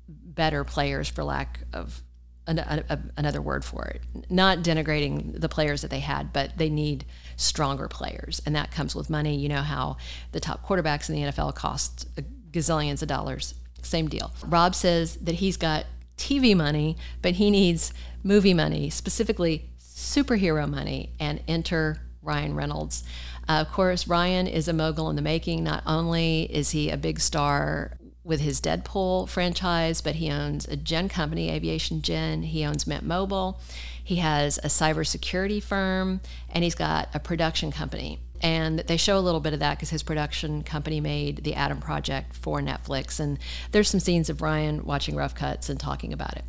better 0.08 0.64
players, 0.64 1.10
for 1.10 1.24
lack 1.24 1.60
of 1.74 2.02
an, 2.46 2.60
a, 2.60 3.00
another 3.18 3.42
word 3.42 3.66
for 3.66 3.86
it. 3.86 4.02
Not 4.30 4.60
denigrating 4.60 5.40
the 5.40 5.50
players 5.50 5.82
that 5.82 5.92
they 5.92 6.00
had, 6.00 6.32
but 6.32 6.58
they 6.58 6.70
need 6.70 7.06
stronger 7.36 7.88
players, 7.88 8.42
and 8.46 8.56
that 8.56 8.72
comes 8.72 8.96
with 8.96 9.10
money. 9.10 9.36
You 9.36 9.50
know 9.50 9.62
how 9.62 9.98
the 10.32 10.40
top 10.40 10.66
quarterbacks 10.66 11.10
in 11.10 11.16
the 11.16 11.32
NFL 11.32 11.56
cost 11.56 12.08
gazillions 12.52 13.02
of 13.02 13.08
dollars. 13.08 13.54
Same 13.82 14.08
deal. 14.08 14.32
Rob 14.46 14.76
says 14.76 15.18
that 15.18 15.36
he's 15.36 15.58
got 15.58 15.86
TV 16.18 16.56
money, 16.56 16.98
but 17.22 17.34
he 17.34 17.52
needs 17.52 17.94
movie 18.24 18.54
money, 18.54 18.90
specifically 18.90 19.70
superhero 19.98 20.70
money, 20.70 21.10
and 21.20 21.42
enter 21.48 22.00
Ryan 22.22 22.56
Reynolds. 22.56 23.04
Uh, 23.50 23.64
of 23.66 23.72
course, 23.72 24.08
Ryan 24.08 24.46
is 24.46 24.68
a 24.68 24.74
mogul 24.74 25.10
in 25.10 25.16
the 25.16 25.24
making. 25.24 25.64
Not 25.64 25.82
only 25.88 26.44
is 26.44 26.70
he 26.70 26.92
a 26.92 26.98
big 26.98 27.20
star 27.20 27.98
with 28.24 28.42
his 28.42 28.62
Deadpool 28.62 29.28
franchise, 29.28 30.02
but 30.02 30.16
he 30.16 30.30
owns 30.30 30.68
a 30.68 30.76
gin 30.76 31.10
company, 31.10 31.50
Aviation 31.50 32.04
Gin. 32.04 32.44
He 32.44 32.64
owns 32.64 32.86
Mint 32.86 33.04
Mobile. 33.04 33.60
He 34.04 34.18
has 34.18 34.60
a 34.60 34.68
cybersecurity 34.68 35.64
firm, 35.64 36.22
and 36.50 36.64
he's 36.64 36.76
got 36.76 37.10
a 37.16 37.20
production 37.20 37.72
company. 37.72 38.20
And 38.40 38.80
they 38.80 38.98
show 38.98 39.18
a 39.18 39.20
little 39.20 39.40
bit 39.40 39.54
of 39.54 39.60
that 39.62 39.78
because 39.78 39.90
his 39.90 40.04
production 40.04 40.62
company 40.62 41.02
made 41.02 41.44
The 41.44 41.56
Adam 41.56 41.80
Project 41.80 42.36
for 42.36 42.60
Netflix. 42.62 43.20
And 43.20 43.40
there's 43.72 43.90
some 43.90 44.00
scenes 44.00 44.30
of 44.30 44.44
Ryan 44.44 44.86
watching 44.86 45.16
rough 45.16 45.34
cuts 45.34 45.70
and 45.70 45.80
talking 45.80 46.14
about 46.14 46.38
it. 46.38 46.44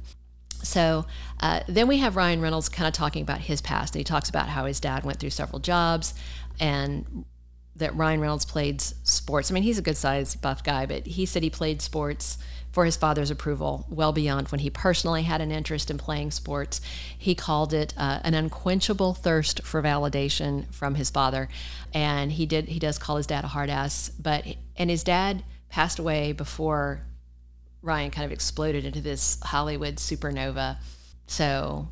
So 0.62 1.06
uh, 1.40 1.60
then 1.68 1.88
we 1.88 1.98
have 1.98 2.16
Ryan 2.16 2.40
Reynolds 2.40 2.68
kind 2.68 2.86
of 2.86 2.94
talking 2.94 3.22
about 3.22 3.40
his 3.40 3.60
past. 3.60 3.94
And 3.94 4.00
he 4.00 4.04
talks 4.04 4.28
about 4.28 4.48
how 4.48 4.66
his 4.66 4.80
dad 4.80 5.04
went 5.04 5.18
through 5.18 5.30
several 5.30 5.60
jobs 5.60 6.14
and 6.60 7.24
that 7.76 7.94
Ryan 7.96 8.20
Reynolds 8.20 8.44
played 8.44 8.80
sports. 8.80 9.50
I 9.50 9.54
mean, 9.54 9.62
he's 9.62 9.78
a 9.78 9.82
good 9.82 9.96
sized 9.96 10.40
buff 10.40 10.62
guy, 10.62 10.86
but 10.86 11.06
he 11.06 11.26
said 11.26 11.42
he 11.42 11.50
played 11.50 11.80
sports 11.80 12.38
for 12.72 12.84
his 12.84 12.96
father's 12.96 13.30
approval 13.30 13.86
well 13.88 14.12
beyond 14.12 14.48
when 14.48 14.60
he 14.60 14.70
personally 14.70 15.22
had 15.22 15.40
an 15.40 15.50
interest 15.50 15.90
in 15.90 15.98
playing 15.98 16.30
sports. 16.30 16.80
He 17.16 17.34
called 17.34 17.72
it 17.72 17.94
uh, 17.96 18.20
an 18.22 18.34
unquenchable 18.34 19.14
thirst 19.14 19.62
for 19.64 19.82
validation 19.82 20.72
from 20.72 20.94
his 20.94 21.10
father. 21.10 21.48
And 21.94 22.32
he 22.32 22.46
did 22.46 22.68
he 22.68 22.78
does 22.78 22.98
call 22.98 23.16
his 23.16 23.26
dad 23.26 23.44
a 23.44 23.48
hard 23.48 23.70
ass, 23.70 24.10
but 24.10 24.44
and 24.76 24.90
his 24.90 25.02
dad 25.02 25.42
passed 25.70 25.98
away 25.98 26.32
before 26.32 27.02
Ryan 27.82 28.10
kind 28.10 28.26
of 28.26 28.32
exploded 28.32 28.84
into 28.84 29.00
this 29.00 29.38
Hollywood 29.42 29.96
supernova. 29.96 30.78
So 31.26 31.88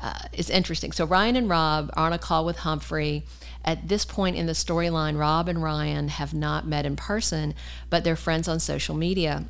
uh, 0.00 0.18
it's 0.32 0.50
interesting. 0.50 0.92
So 0.92 1.04
Ryan 1.04 1.36
and 1.36 1.48
Rob 1.48 1.90
are 1.94 2.06
on 2.06 2.12
a 2.12 2.18
call 2.18 2.44
with 2.44 2.58
Humphrey. 2.58 3.24
At 3.64 3.88
this 3.88 4.04
point 4.04 4.36
in 4.36 4.46
the 4.46 4.52
storyline, 4.52 5.18
Rob 5.18 5.48
and 5.48 5.62
Ryan 5.62 6.08
have 6.08 6.32
not 6.34 6.66
met 6.66 6.86
in 6.86 6.96
person, 6.96 7.54
but 7.90 8.04
they're 8.04 8.16
friends 8.16 8.48
on 8.48 8.60
social 8.60 8.94
media. 8.94 9.44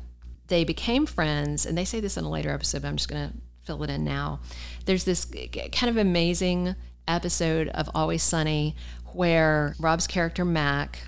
They 0.47 0.63
became 0.63 1.05
friends, 1.05 1.65
and 1.65 1.77
they 1.77 1.85
say 1.85 1.99
this 1.99 2.17
in 2.17 2.23
a 2.23 2.29
later 2.29 2.49
episode, 2.49 2.81
but 2.81 2.87
I'm 2.87 2.97
just 2.97 3.09
going 3.09 3.29
to 3.29 3.35
fill 3.63 3.83
it 3.83 3.89
in 3.91 4.03
now. 4.03 4.39
There's 4.85 5.03
this 5.03 5.25
kind 5.25 5.89
of 5.89 5.97
amazing 5.97 6.75
episode 7.07 7.67
of 7.69 7.89
Always 7.93 8.23
Sunny 8.23 8.75
where 9.13 9.75
Rob's 9.79 10.07
character, 10.07 10.43
Mac, 10.43 10.99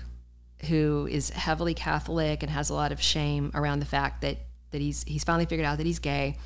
who 0.68 1.08
is 1.10 1.30
heavily 1.30 1.74
Catholic 1.74 2.42
and 2.42 2.50
has 2.50 2.70
a 2.70 2.74
lot 2.74 2.92
of 2.92 3.02
shame 3.02 3.50
around 3.54 3.80
the 3.80 3.86
fact 3.86 4.20
that 4.20 4.38
that 4.72 4.80
he's 4.80 5.04
he's 5.04 5.24
finally 5.24 5.46
figured 5.46 5.66
out 5.66 5.78
that 5.78 5.86
he's 5.86 5.98
gay, 5.98 6.36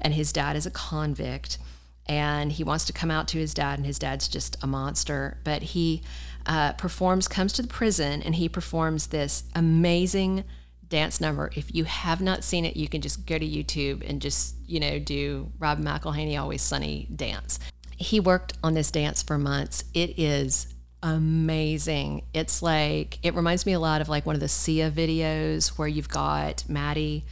and 0.00 0.14
his 0.14 0.32
dad 0.32 0.56
is 0.56 0.66
a 0.66 0.70
convict, 0.70 1.58
and 2.06 2.52
he 2.52 2.64
wants 2.64 2.84
to 2.86 2.92
come 2.92 3.10
out 3.10 3.28
to 3.28 3.38
his 3.38 3.54
dad, 3.54 3.78
and 3.78 3.86
his 3.86 3.98
dad's 3.98 4.28
just 4.28 4.56
a 4.62 4.66
monster. 4.66 5.38
But 5.44 5.62
he 5.62 6.02
uh, 6.46 6.72
performs, 6.72 7.28
comes 7.28 7.52
to 7.54 7.62
the 7.62 7.68
prison, 7.68 8.22
and 8.22 8.34
he 8.34 8.48
performs 8.48 9.08
this 9.08 9.44
amazing 9.54 10.44
dance 10.88 11.20
number. 11.20 11.50
If 11.54 11.74
you 11.74 11.84
have 11.84 12.20
not 12.20 12.44
seen 12.44 12.64
it, 12.64 12.76
you 12.76 12.88
can 12.88 13.00
just 13.00 13.26
go 13.26 13.38
to 13.38 13.46
YouTube 13.46 14.08
and 14.08 14.20
just 14.20 14.54
you 14.66 14.80
know 14.80 14.98
do 14.98 15.50
Rob 15.58 15.80
McElhenney 15.80 16.40
Always 16.40 16.62
Sunny 16.62 17.08
dance. 17.14 17.58
He 17.96 18.20
worked 18.20 18.54
on 18.62 18.74
this 18.74 18.90
dance 18.90 19.22
for 19.22 19.38
months. 19.38 19.84
It 19.94 20.18
is 20.18 20.74
amazing. 21.02 22.22
It's 22.32 22.62
like 22.62 23.18
it 23.22 23.34
reminds 23.34 23.66
me 23.66 23.72
a 23.72 23.80
lot 23.80 24.00
of 24.00 24.08
like 24.08 24.26
one 24.26 24.34
of 24.34 24.40
the 24.40 24.48
Sia 24.48 24.90
videos 24.90 25.68
where 25.78 25.88
you've 25.88 26.08
got 26.08 26.64
Maddie 26.68 27.24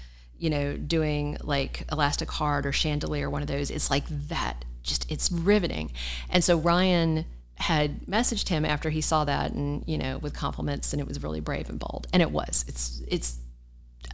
you 0.43 0.51
know, 0.51 0.77
doing 0.77 1.37
like 1.45 1.85
Elastic 1.93 2.29
Heart 2.29 2.67
or 2.67 2.73
Chandelier, 2.73 3.31
one 3.31 3.43
of 3.43 3.49
those. 3.49 3.71
It's 3.71 3.91
like 3.91 4.03
that. 4.29 4.65
Just 4.83 5.09
it's 5.09 5.31
riveting. 5.31 5.93
And 6.29 6.43
so 6.43 6.59
Ryan 6.59 7.27
had 7.55 8.01
messaged 8.07 8.49
him 8.49 8.65
after 8.65 8.91
he 8.91 9.01
saw 9.01 9.25
that 9.25 9.53
and 9.53 9.85
you 9.87 9.97
know 9.97 10.19
with 10.19 10.35
compliments 10.35 10.93
and 10.93 11.01
it 11.01 11.07
was 11.07 11.23
really 11.23 11.39
brave 11.39 11.69
and 11.69 11.79
bold 11.79 12.09
and 12.13 12.21
it 12.21 12.33
was 12.33 12.65
it's 12.67 13.03
it's 13.07 13.37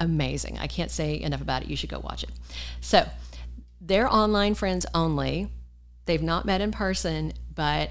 amazing 0.00 0.58
i 0.58 0.66
can't 0.66 0.90
say 0.90 1.18
enough 1.18 1.40
about 1.40 1.62
it 1.62 1.68
you 1.68 1.76
should 1.76 1.88
go 1.88 1.99
watch 2.00 2.23
it 2.23 2.30
so 2.82 3.08
they're 3.80 4.12
online 4.12 4.54
friends 4.54 4.85
only 4.92 5.50
they've 6.04 6.23
not 6.23 6.44
met 6.44 6.61
in 6.61 6.70
person 6.70 7.32
but 7.54 7.90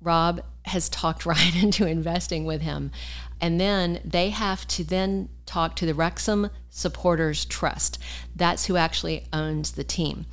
rob 0.00 0.40
has 0.66 0.88
talked 0.90 1.26
ryan 1.26 1.56
into 1.56 1.84
investing 1.84 2.44
with 2.44 2.60
him 2.60 2.92
and 3.40 3.60
then 3.60 4.00
they 4.04 4.30
have 4.30 4.66
to 4.68 4.84
then 4.84 5.28
talk 5.44 5.76
to 5.76 5.86
the 5.86 5.94
wrexham 5.94 6.50
Supporters 6.70 7.44
Trust. 7.44 7.98
That's 8.34 8.66
who 8.66 8.76
actually 8.76 9.26
owns 9.32 9.72
the 9.72 9.84
team. 9.84 10.26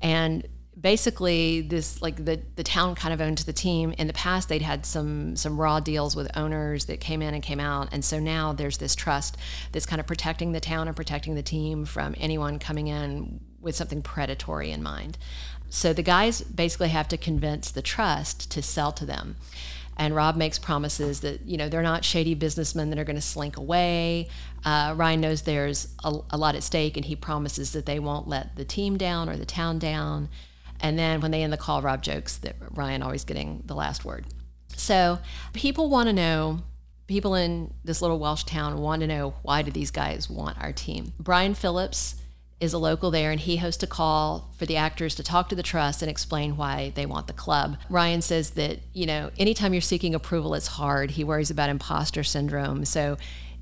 And 0.00 0.46
basically 0.82 1.60
this 1.60 2.02
like 2.02 2.24
the 2.24 2.40
the 2.56 2.64
town 2.64 2.94
kind 2.94 3.14
of 3.14 3.20
owns 3.20 3.44
the 3.44 3.52
team 3.52 3.94
in 3.98 4.06
the 4.06 4.12
past 4.12 4.48
they'd 4.48 4.62
had 4.62 4.84
some 4.84 5.36
some 5.36 5.60
raw 5.60 5.78
deals 5.78 6.16
with 6.16 6.28
owners 6.36 6.86
that 6.86 6.98
came 6.98 7.22
in 7.22 7.34
and 7.34 7.42
came 7.42 7.60
out 7.60 7.88
and 7.92 8.04
so 8.04 8.18
now 8.18 8.52
there's 8.52 8.78
this 8.78 8.94
trust 8.94 9.36
that's 9.70 9.86
kind 9.86 10.00
of 10.00 10.06
protecting 10.06 10.52
the 10.52 10.60
town 10.60 10.88
and 10.88 10.96
protecting 10.96 11.34
the 11.34 11.42
team 11.42 11.84
from 11.84 12.14
anyone 12.18 12.58
coming 12.58 12.88
in 12.88 13.38
with 13.60 13.76
something 13.76 14.02
predatory 14.02 14.70
in 14.70 14.82
mind 14.82 15.16
so 15.68 15.92
the 15.92 16.02
guys 16.02 16.40
basically 16.40 16.88
have 16.88 17.06
to 17.06 17.16
convince 17.16 17.70
the 17.70 17.82
trust 17.82 18.50
to 18.50 18.60
sell 18.60 18.92
to 18.92 19.06
them 19.06 19.36
and 19.96 20.14
Rob 20.14 20.36
makes 20.36 20.58
promises 20.58 21.20
that 21.20 21.42
you 21.42 21.56
know 21.56 21.68
they're 21.68 21.82
not 21.82 22.04
shady 22.04 22.34
businessmen 22.34 22.90
that 22.90 22.98
are 22.98 23.04
going 23.04 23.16
to 23.16 23.22
slink 23.22 23.56
away. 23.56 24.28
Uh, 24.64 24.94
Ryan 24.96 25.20
knows 25.20 25.42
there's 25.42 25.94
a, 26.04 26.14
a, 26.30 26.38
lot 26.38 26.54
at 26.54 26.62
stake, 26.62 26.96
and 26.96 27.04
he 27.04 27.16
promises 27.16 27.72
that 27.72 27.86
they 27.86 27.98
won't 27.98 28.28
let 28.28 28.56
the 28.56 28.64
team 28.64 28.96
down 28.96 29.28
or 29.28 29.36
the 29.36 29.46
town 29.46 29.78
down. 29.78 30.28
And 30.80 30.98
then 30.98 31.20
when 31.20 31.30
they 31.30 31.42
end 31.42 31.52
the 31.52 31.58
call, 31.58 31.82
Rob 31.82 32.02
jokes 32.02 32.36
that 32.38 32.56
Ryan 32.70 33.02
always 33.02 33.24
getting 33.24 33.62
the 33.66 33.74
last 33.74 34.04
word. 34.04 34.26
So 34.76 35.18
people 35.52 35.88
want 35.88 36.08
to 36.08 36.12
know. 36.12 36.60
People 37.08 37.34
in 37.34 37.74
this 37.84 38.00
little 38.00 38.18
Welsh 38.18 38.44
town 38.44 38.80
want 38.80 39.00
to 39.00 39.06
know 39.06 39.34
why 39.42 39.60
do 39.60 39.70
these 39.70 39.90
guys 39.90 40.30
want 40.30 40.58
our 40.62 40.72
team? 40.72 41.12
Brian 41.18 41.52
Phillips 41.52 42.21
is 42.62 42.72
a 42.72 42.78
local 42.78 43.10
there 43.10 43.32
and 43.32 43.40
he 43.40 43.56
hosts 43.56 43.82
a 43.82 43.86
call 43.88 44.48
for 44.56 44.66
the 44.66 44.76
actors 44.76 45.16
to 45.16 45.22
talk 45.22 45.48
to 45.48 45.56
the 45.56 45.64
trust 45.64 46.00
and 46.00 46.08
explain 46.08 46.56
why 46.56 46.92
they 46.94 47.04
want 47.04 47.26
the 47.26 47.32
club. 47.32 47.76
Ryan 47.90 48.22
says 48.22 48.50
that, 48.50 48.78
you 48.92 49.04
know, 49.04 49.30
anytime 49.36 49.74
you're 49.74 49.80
seeking 49.80 50.14
approval, 50.14 50.54
it's 50.54 50.68
hard. 50.68 51.10
He 51.10 51.24
worries 51.24 51.50
about 51.50 51.70
imposter 51.70 52.22
syndrome. 52.22 52.84
So 52.84 53.18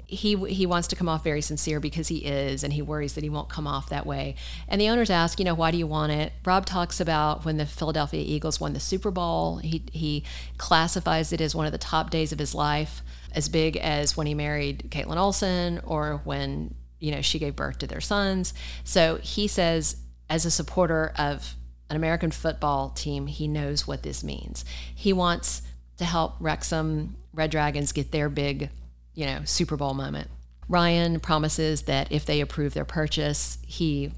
he 0.06 0.34
he 0.48 0.66
wants 0.66 0.88
to 0.88 0.96
come 0.96 1.08
off 1.08 1.24
very 1.24 1.40
sincere 1.40 1.80
because 1.80 2.08
he 2.08 2.18
is 2.18 2.62
and 2.62 2.72
he 2.72 2.82
worries 2.82 3.14
that 3.14 3.22
he 3.24 3.30
won't 3.30 3.48
come 3.48 3.66
off 3.66 3.88
that 3.88 4.04
way. 4.04 4.34
And 4.68 4.80
the 4.80 4.88
owners 4.88 5.08
ask, 5.08 5.38
you 5.38 5.44
know, 5.44 5.54
why 5.54 5.70
do 5.70 5.78
you 5.78 5.86
want 5.86 6.12
it? 6.12 6.32
Rob 6.44 6.66
talks 6.66 7.00
about 7.00 7.44
when 7.44 7.56
the 7.56 7.64
Philadelphia 7.64 8.20
Eagles 8.20 8.60
won 8.60 8.74
the 8.74 8.80
Super 8.80 9.10
Bowl. 9.10 9.58
He 9.58 9.84
he 9.92 10.24
classifies 10.58 11.32
it 11.32 11.40
as 11.40 11.54
one 11.54 11.64
of 11.64 11.72
the 11.72 11.78
top 11.78 12.10
days 12.10 12.32
of 12.32 12.38
his 12.38 12.54
life, 12.54 13.02
as 13.32 13.48
big 13.48 13.76
as 13.76 14.16
when 14.16 14.26
he 14.26 14.34
married 14.34 14.88
Kaitlin 14.90 15.16
Olson 15.16 15.80
or 15.84 16.20
when 16.24 16.74
you 17.00 17.10
know, 17.10 17.22
she 17.22 17.38
gave 17.38 17.56
birth 17.56 17.78
to 17.78 17.86
their 17.86 18.00
sons. 18.00 18.54
So 18.84 19.16
he 19.16 19.48
says, 19.48 19.96
as 20.28 20.44
a 20.44 20.50
supporter 20.50 21.12
of 21.18 21.56
an 21.88 21.96
American 21.96 22.30
football 22.30 22.90
team, 22.90 23.26
he 23.26 23.48
knows 23.48 23.86
what 23.86 24.02
this 24.02 24.22
means. 24.22 24.64
He 24.94 25.12
wants 25.12 25.62
to 25.96 26.04
help 26.04 26.36
Wrexham 26.38 27.16
Red 27.32 27.50
Dragons 27.50 27.92
get 27.92 28.12
their 28.12 28.28
big, 28.28 28.70
you 29.14 29.26
know, 29.26 29.40
Super 29.44 29.76
Bowl 29.76 29.94
moment. 29.94 30.30
Ryan 30.68 31.18
promises 31.18 31.82
that 31.82 32.12
if 32.12 32.24
they 32.26 32.40
approve 32.40 32.74
their 32.74 32.84
purchase, 32.84 33.58
he 33.66 34.12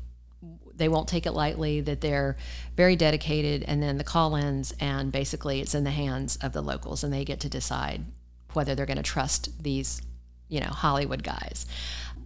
they 0.74 0.88
won't 0.88 1.08
take 1.08 1.26
it 1.26 1.32
lightly, 1.32 1.80
that 1.82 2.00
they're 2.00 2.36
very 2.76 2.96
dedicated, 2.96 3.62
and 3.62 3.82
then 3.82 3.98
the 3.98 4.04
call 4.04 4.34
ends, 4.34 4.74
and 4.80 5.12
basically 5.12 5.60
it's 5.60 5.74
in 5.74 5.84
the 5.84 5.90
hands 5.90 6.36
of 6.36 6.52
the 6.52 6.62
locals, 6.62 7.04
and 7.04 7.12
they 7.12 7.24
get 7.24 7.40
to 7.40 7.48
decide 7.48 8.02
whether 8.54 8.74
they're 8.74 8.86
going 8.86 8.96
to 8.96 9.02
trust 9.02 9.62
these, 9.62 10.02
you 10.52 10.60
know, 10.60 10.66
Hollywood 10.66 11.22
guys. 11.22 11.66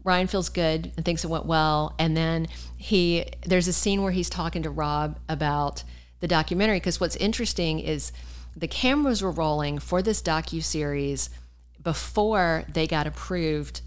Ryan 0.03 0.27
feels 0.27 0.49
good 0.49 0.93
and 0.97 1.05
thinks 1.05 1.25
it 1.25 1.31
went 1.31 1.47
well. 1.47 1.95
And 1.99 2.17
then 2.17 2.49
he, 2.77 3.27
there's 3.47 3.69
a 3.69 3.73
scene 3.73 4.03
where 4.03 4.13
he's 4.13 4.29
talking 4.29 4.65
to 4.65 4.71
Rob 4.71 5.19
about 5.29 5.85
the 6.21 6.29
documentary 6.29 6.79
because 6.79 7.01
what's 7.01 7.17
interesting 7.17 7.79
is 7.79 8.13
the 8.57 8.69
cameras 8.69 9.23
were 9.23 9.31
rolling 9.31 9.79
for 9.79 10.03
this 10.03 10.21
docu 10.21 10.63
series 10.63 11.31
before 11.83 12.65
they 12.69 12.87
got 12.87 13.07
approved 13.07 13.81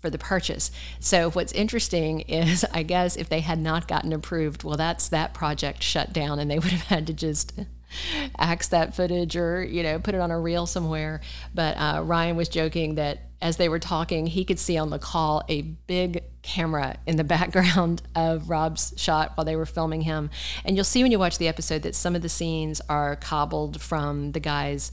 for 0.00 0.08
the 0.08 0.18
purchase. 0.18 0.70
So 1.00 1.30
what's 1.32 1.52
interesting 1.52 2.20
is 2.28 2.64
I 2.72 2.84
guess 2.84 3.16
if 3.16 3.28
they 3.28 3.40
had 3.40 3.58
not 3.58 3.88
gotten 3.88 4.12
approved, 4.12 4.62
well 4.62 4.76
that's 4.76 5.08
that 5.08 5.34
project 5.34 5.82
shut 5.82 6.12
down 6.12 6.38
and 6.38 6.48
they 6.48 6.58
would 6.60 6.72
have 6.72 6.82
had 6.82 7.06
to 7.08 7.12
just 7.12 7.52
axe 8.38 8.68
that 8.68 8.94
footage 8.94 9.36
or 9.36 9.62
you 9.62 9.82
know 9.82 9.98
put 9.98 10.14
it 10.14 10.20
on 10.20 10.30
a 10.30 10.38
reel 10.38 10.66
somewhere 10.66 11.20
but 11.54 11.76
uh, 11.76 12.02
ryan 12.02 12.36
was 12.36 12.48
joking 12.48 12.94
that 12.96 13.20
as 13.42 13.56
they 13.56 13.68
were 13.68 13.78
talking 13.78 14.26
he 14.26 14.44
could 14.44 14.58
see 14.58 14.76
on 14.76 14.90
the 14.90 14.98
call 14.98 15.42
a 15.48 15.62
big 15.62 16.22
camera 16.42 16.96
in 17.06 17.16
the 17.16 17.24
background 17.36 18.02
of 18.14 18.48
rob's 18.48 18.92
shot 18.96 19.32
while 19.36 19.44
they 19.44 19.56
were 19.56 19.66
filming 19.66 20.02
him 20.02 20.30
and 20.64 20.76
you'll 20.76 20.84
see 20.84 21.02
when 21.02 21.12
you 21.12 21.18
watch 21.18 21.38
the 21.38 21.48
episode 21.48 21.82
that 21.82 21.94
some 21.94 22.14
of 22.14 22.22
the 22.22 22.28
scenes 22.28 22.80
are 22.88 23.16
cobbled 23.16 23.80
from 23.80 24.32
the 24.32 24.40
guy's 24.40 24.92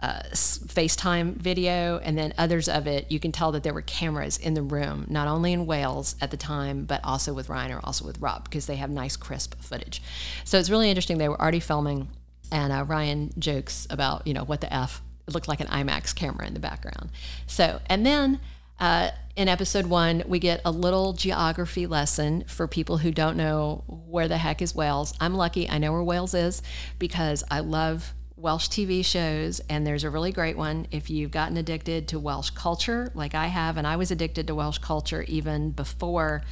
uh, 0.00 0.22
FaceTime 0.32 1.34
video, 1.34 1.98
and 1.98 2.16
then 2.16 2.32
others 2.38 2.68
of 2.68 2.86
it, 2.86 3.10
you 3.10 3.18
can 3.18 3.32
tell 3.32 3.52
that 3.52 3.64
there 3.64 3.74
were 3.74 3.82
cameras 3.82 4.38
in 4.38 4.54
the 4.54 4.62
room, 4.62 5.04
not 5.08 5.26
only 5.26 5.52
in 5.52 5.66
Wales 5.66 6.14
at 6.20 6.30
the 6.30 6.36
time, 6.36 6.84
but 6.84 7.00
also 7.02 7.32
with 7.32 7.48
Ryan 7.48 7.72
or 7.72 7.80
also 7.82 8.04
with 8.04 8.20
Rob, 8.20 8.44
because 8.44 8.66
they 8.66 8.76
have 8.76 8.90
nice, 8.90 9.16
crisp 9.16 9.60
footage. 9.60 10.00
So 10.44 10.58
it's 10.58 10.70
really 10.70 10.88
interesting. 10.88 11.18
They 11.18 11.28
were 11.28 11.40
already 11.40 11.60
filming, 11.60 12.08
and 12.50 12.72
uh, 12.72 12.84
Ryan 12.84 13.32
jokes 13.38 13.86
about, 13.90 14.26
you 14.26 14.34
know, 14.34 14.44
what 14.44 14.60
the 14.60 14.72
F. 14.72 15.02
It 15.26 15.34
looked 15.34 15.48
like 15.48 15.60
an 15.60 15.66
IMAX 15.66 16.14
camera 16.14 16.46
in 16.46 16.54
the 16.54 16.60
background. 16.60 17.10
So, 17.46 17.80
and 17.86 18.06
then 18.06 18.40
uh, 18.80 19.10
in 19.36 19.48
episode 19.48 19.86
one, 19.86 20.22
we 20.26 20.38
get 20.38 20.60
a 20.64 20.70
little 20.70 21.12
geography 21.12 21.86
lesson 21.86 22.44
for 22.46 22.66
people 22.66 22.98
who 22.98 23.10
don't 23.10 23.36
know 23.36 23.84
where 23.86 24.28
the 24.28 24.38
heck 24.38 24.62
is 24.62 24.74
Wales. 24.74 25.14
I'm 25.20 25.34
lucky, 25.34 25.68
I 25.68 25.78
know 25.78 25.92
where 25.92 26.02
Wales 26.02 26.34
is 26.34 26.62
because 26.98 27.44
I 27.50 27.60
love 27.60 28.14
Welsh 28.36 28.68
TV 28.68 29.04
shows, 29.04 29.60
and 29.68 29.84
there's 29.84 30.04
a 30.04 30.10
really 30.10 30.30
great 30.30 30.56
one 30.56 30.86
if 30.92 31.10
you've 31.10 31.32
gotten 31.32 31.56
addicted 31.56 32.06
to 32.08 32.20
Welsh 32.20 32.50
culture, 32.50 33.10
like 33.14 33.34
I 33.34 33.48
have, 33.48 33.76
and 33.76 33.86
I 33.86 33.96
was 33.96 34.12
addicted 34.12 34.46
to 34.46 34.54
Welsh 34.54 34.78
culture 34.78 35.22
even 35.22 35.72
before 35.72 36.42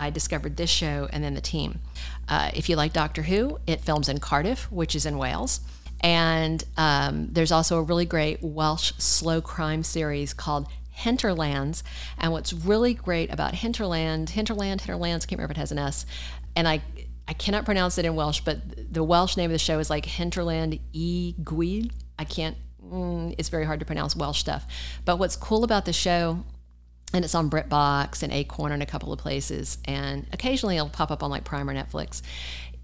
I 0.00 0.10
discovered 0.10 0.56
this 0.56 0.70
show 0.70 1.08
and 1.12 1.22
then 1.22 1.34
the 1.34 1.40
team. 1.40 1.80
Uh, 2.26 2.50
if 2.54 2.68
you 2.68 2.76
like 2.76 2.92
Doctor 2.92 3.22
Who, 3.22 3.60
it 3.66 3.82
films 3.82 4.08
in 4.08 4.18
Cardiff, 4.18 4.72
which 4.72 4.94
is 4.94 5.04
in 5.04 5.18
Wales. 5.18 5.60
And 6.00 6.64
um, 6.78 7.28
there's 7.30 7.52
also 7.52 7.78
a 7.78 7.82
really 7.82 8.06
great 8.06 8.42
Welsh 8.42 8.92
slow 8.96 9.42
crime 9.42 9.82
series 9.82 10.32
called 10.32 10.66
Hinterlands. 10.90 11.84
And 12.18 12.32
what's 12.32 12.54
really 12.54 12.94
great 12.94 13.30
about 13.30 13.54
Hinterland, 13.54 14.30
Hinterland, 14.30 14.80
Hinterlands, 14.80 15.26
can't 15.26 15.38
remember 15.38 15.52
if 15.52 15.58
it 15.58 15.60
has 15.60 15.72
an 15.72 15.78
S. 15.78 16.06
And 16.56 16.66
I 16.66 16.80
I 17.28 17.32
cannot 17.32 17.64
pronounce 17.64 17.96
it 17.96 18.04
in 18.04 18.16
Welsh, 18.16 18.40
but 18.40 18.58
the 18.92 19.04
Welsh 19.04 19.36
name 19.36 19.50
of 19.50 19.52
the 19.52 19.58
show 19.58 19.78
is 19.78 19.88
like 19.88 20.04
Hinterland 20.04 20.80
y 20.92 21.32
Gwyll. 21.44 21.92
I 22.18 22.24
can't, 22.24 22.56
mm, 22.84 23.36
it's 23.38 23.48
very 23.48 23.64
hard 23.64 23.78
to 23.78 23.86
pronounce 23.86 24.16
Welsh 24.16 24.40
stuff. 24.40 24.66
But 25.04 25.20
what's 25.20 25.36
cool 25.36 25.62
about 25.62 25.84
the 25.84 25.92
show, 25.92 26.42
and 27.12 27.24
it's 27.24 27.34
on 27.34 27.50
BritBox 27.50 28.22
and 28.22 28.32
Acorn 28.32 28.72
and 28.72 28.82
a 28.82 28.86
couple 28.86 29.12
of 29.12 29.18
places, 29.18 29.78
and 29.84 30.26
occasionally 30.32 30.76
it'll 30.76 30.88
pop 30.88 31.10
up 31.10 31.22
on 31.22 31.30
like 31.30 31.44
Prime 31.44 31.68
or 31.68 31.74
Netflix. 31.74 32.22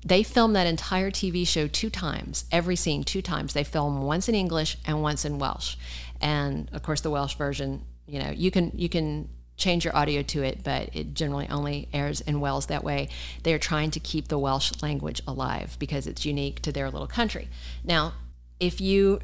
They 0.05 0.23
film 0.23 0.53
that 0.53 0.67
entire 0.67 1.11
TV 1.11 1.47
show 1.47 1.67
two 1.67 1.91
times, 1.91 2.45
every 2.53 2.77
scene 2.77 3.03
two 3.03 3.23
times. 3.23 3.55
They 3.55 3.65
film 3.65 4.03
once 4.03 4.29
in 4.29 4.35
English 4.35 4.79
and 4.87 5.03
once 5.03 5.25
in 5.25 5.39
Welsh. 5.39 5.77
And 6.21 6.71
of 6.73 6.83
course, 6.83 7.01
the 7.01 7.11
Welsh 7.11 7.35
version, 7.35 7.85
you 8.07 8.21
know, 8.21 8.31
you 8.31 8.51
can 8.51 8.71
you 8.75 8.89
can 8.89 9.29
change 9.57 9.85
your 9.85 9.97
audio 9.97 10.23
to 10.23 10.43
it, 10.43 10.63
but 10.63 10.91
it 10.95 11.15
generally 11.15 11.49
only 11.49 11.89
airs 11.93 12.21
in 12.21 12.41
Wales 12.41 12.67
that 12.67 12.85
way. 12.85 13.09
They 13.43 13.55
are 13.55 13.59
trying 13.59 13.91
to 13.93 14.01
keep 14.01 14.29
the 14.29 14.39
Welsh 14.39 14.71
language 14.83 15.23
alive 15.27 15.77
because 15.79 16.07
it's 16.07 16.25
unique 16.25 16.61
to 16.63 16.73
their 16.73 16.91
little 16.91 17.07
country. 17.07 17.49
Now, 17.83 18.13
if 18.61 18.81
you 18.81 19.21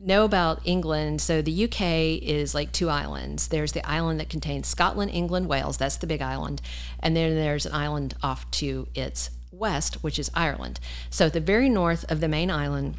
know 0.00 0.24
about 0.24 0.60
England, 0.64 1.20
so 1.20 1.42
the 1.42 1.64
UK 1.64 2.22
is 2.22 2.54
like 2.54 2.72
two 2.72 2.88
islands. 2.88 3.48
There's 3.48 3.72
the 3.72 3.86
island 3.86 4.18
that 4.20 4.30
contains 4.30 4.66
Scotland, 4.66 5.10
England, 5.12 5.46
Wales, 5.46 5.76
that's 5.76 5.98
the 5.98 6.06
big 6.06 6.22
island, 6.22 6.62
and 7.00 7.14
then 7.14 7.34
there's 7.34 7.66
an 7.66 7.74
island 7.74 8.14
off 8.22 8.50
to 8.52 8.88
its 8.94 9.30
west, 9.52 10.02
which 10.02 10.18
is 10.18 10.30
Ireland. 10.34 10.80
So 11.10 11.26
at 11.26 11.34
the 11.34 11.40
very 11.40 11.68
north 11.68 12.10
of 12.10 12.20
the 12.20 12.28
main 12.28 12.50
island 12.50 12.96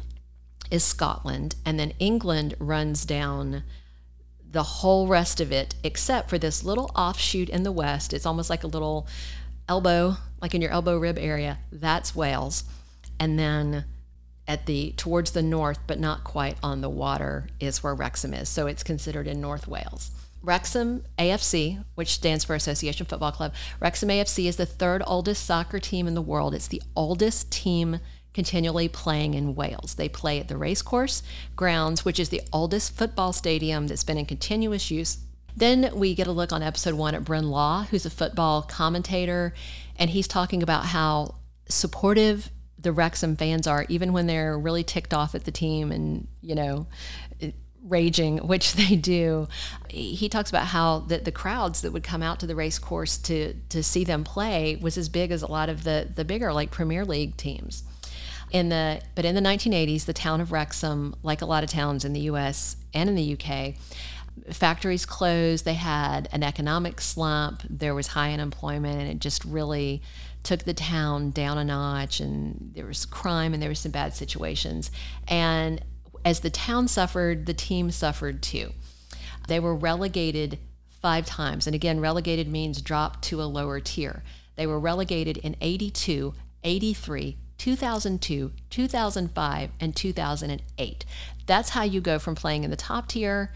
is 0.70 0.84
Scotland, 0.84 1.56
and 1.66 1.78
then 1.78 1.92
England 1.98 2.54
runs 2.58 3.04
down 3.04 3.64
the 4.48 4.62
whole 4.62 5.08
rest 5.08 5.40
of 5.40 5.50
it, 5.50 5.74
except 5.82 6.30
for 6.30 6.38
this 6.38 6.62
little 6.62 6.90
offshoot 6.94 7.48
in 7.48 7.62
the 7.62 7.72
west. 7.72 8.12
It's 8.12 8.26
almost 8.26 8.50
like 8.50 8.64
a 8.64 8.68
little 8.68 9.08
elbow, 9.68 10.16
like 10.40 10.54
in 10.54 10.60
your 10.60 10.70
elbow 10.70 10.98
rib 10.98 11.18
area. 11.18 11.58
That's 11.72 12.14
Wales. 12.14 12.64
And 13.18 13.38
then 13.38 13.86
at 14.48 14.66
the 14.66 14.92
towards 14.96 15.32
the 15.32 15.42
north, 15.42 15.78
but 15.86 16.00
not 16.00 16.24
quite 16.24 16.56
on 16.62 16.80
the 16.80 16.90
water, 16.90 17.48
is 17.60 17.82
where 17.82 17.94
Wrexham 17.94 18.34
is. 18.34 18.48
So 18.48 18.66
it's 18.66 18.82
considered 18.82 19.26
in 19.26 19.40
North 19.40 19.68
Wales. 19.68 20.10
Wrexham 20.42 21.04
AFC, 21.18 21.84
which 21.94 22.14
stands 22.14 22.44
for 22.44 22.54
Association 22.54 23.06
Football 23.06 23.32
Club, 23.32 23.54
Wrexham 23.78 24.08
AFC 24.08 24.46
is 24.46 24.56
the 24.56 24.66
third 24.66 25.02
oldest 25.06 25.46
soccer 25.46 25.78
team 25.78 26.08
in 26.08 26.14
the 26.14 26.22
world. 26.22 26.54
It's 26.54 26.66
the 26.66 26.82
oldest 26.96 27.52
team 27.52 28.00
continually 28.34 28.88
playing 28.88 29.34
in 29.34 29.54
Wales. 29.54 29.94
They 29.94 30.08
play 30.08 30.40
at 30.40 30.48
the 30.48 30.56
racecourse 30.56 31.22
grounds, 31.54 32.04
which 32.04 32.18
is 32.18 32.30
the 32.30 32.42
oldest 32.52 32.96
football 32.96 33.32
stadium 33.32 33.86
that's 33.86 34.04
been 34.04 34.18
in 34.18 34.26
continuous 34.26 34.90
use. 34.90 35.18
Then 35.54 35.90
we 35.94 36.14
get 36.14 36.26
a 36.26 36.32
look 36.32 36.52
on 36.52 36.62
episode 36.62 36.94
one 36.94 37.14
at 37.14 37.24
Bryn 37.24 37.50
Law, 37.50 37.84
who's 37.90 38.06
a 38.06 38.10
football 38.10 38.62
commentator, 38.62 39.52
and 39.96 40.10
he's 40.10 40.26
talking 40.26 40.62
about 40.62 40.86
how 40.86 41.34
supportive 41.68 42.50
the 42.82 42.92
Wrexham 42.92 43.36
fans 43.36 43.66
are, 43.66 43.86
even 43.88 44.12
when 44.12 44.26
they're 44.26 44.58
really 44.58 44.84
ticked 44.84 45.14
off 45.14 45.34
at 45.34 45.44
the 45.44 45.52
team 45.52 45.90
and, 45.90 46.26
you 46.40 46.54
know, 46.54 46.86
raging, 47.84 48.38
which 48.38 48.72
they 48.74 48.96
do. 48.96 49.48
He 49.88 50.28
talks 50.28 50.50
about 50.50 50.66
how 50.66 51.00
the, 51.00 51.18
the 51.18 51.32
crowds 51.32 51.82
that 51.82 51.92
would 51.92 52.04
come 52.04 52.22
out 52.22 52.40
to 52.40 52.46
the 52.46 52.56
race 52.56 52.78
course 52.78 53.18
to, 53.18 53.54
to 53.68 53.82
see 53.82 54.04
them 54.04 54.24
play 54.24 54.76
was 54.76 54.96
as 54.96 55.08
big 55.08 55.30
as 55.30 55.42
a 55.42 55.50
lot 55.50 55.68
of 55.68 55.84
the, 55.84 56.08
the 56.14 56.24
bigger, 56.24 56.52
like 56.52 56.70
Premier 56.70 57.04
League 57.04 57.36
teams. 57.36 57.84
In 58.50 58.68
the 58.68 59.00
but 59.14 59.24
in 59.24 59.34
the 59.34 59.40
1980s, 59.40 60.04
the 60.04 60.12
town 60.12 60.42
of 60.42 60.52
Wrexham, 60.52 61.14
like 61.22 61.40
a 61.40 61.46
lot 61.46 61.64
of 61.64 61.70
towns 61.70 62.04
in 62.04 62.12
the 62.12 62.20
U.S. 62.20 62.76
and 62.92 63.08
in 63.08 63.14
the 63.14 63.32
UK, 63.32 63.74
factories 64.54 65.06
closed. 65.06 65.64
They 65.64 65.72
had 65.72 66.28
an 66.32 66.42
economic 66.42 67.00
slump. 67.00 67.62
There 67.70 67.94
was 67.94 68.08
high 68.08 68.30
unemployment, 68.34 69.00
and 69.00 69.10
it 69.10 69.20
just 69.20 69.42
really 69.46 70.02
took 70.42 70.64
the 70.64 70.74
town 70.74 71.30
down 71.30 71.58
a 71.58 71.64
notch. 71.64 72.20
And 72.20 72.72
there 72.74 72.86
was 72.86 73.04
crime, 73.04 73.54
and 73.54 73.62
there 73.62 73.68
was 73.68 73.80
some 73.80 73.92
bad 73.92 74.14
situations. 74.14 74.90
And 75.28 75.82
as 76.24 76.40
the 76.40 76.50
town 76.50 76.88
suffered, 76.88 77.46
the 77.46 77.54
team 77.54 77.90
suffered 77.90 78.42
too. 78.42 78.72
They 79.48 79.60
were 79.60 79.74
relegated 79.74 80.58
five 81.00 81.26
times, 81.26 81.66
and 81.66 81.74
again, 81.74 82.00
relegated 82.00 82.46
means 82.46 82.80
dropped 82.80 83.22
to 83.24 83.42
a 83.42 83.44
lower 83.44 83.80
tier. 83.80 84.22
They 84.54 84.66
were 84.66 84.78
relegated 84.78 85.36
in 85.38 85.56
82, 85.60 86.34
83, 86.62 87.36
2002, 87.58 88.52
2005, 88.70 89.70
and 89.80 89.96
2008. 89.96 91.04
That's 91.46 91.70
how 91.70 91.82
you 91.82 92.00
go 92.00 92.18
from 92.20 92.36
playing 92.36 92.62
in 92.62 92.70
the 92.70 92.76
top 92.76 93.08
tier 93.08 93.52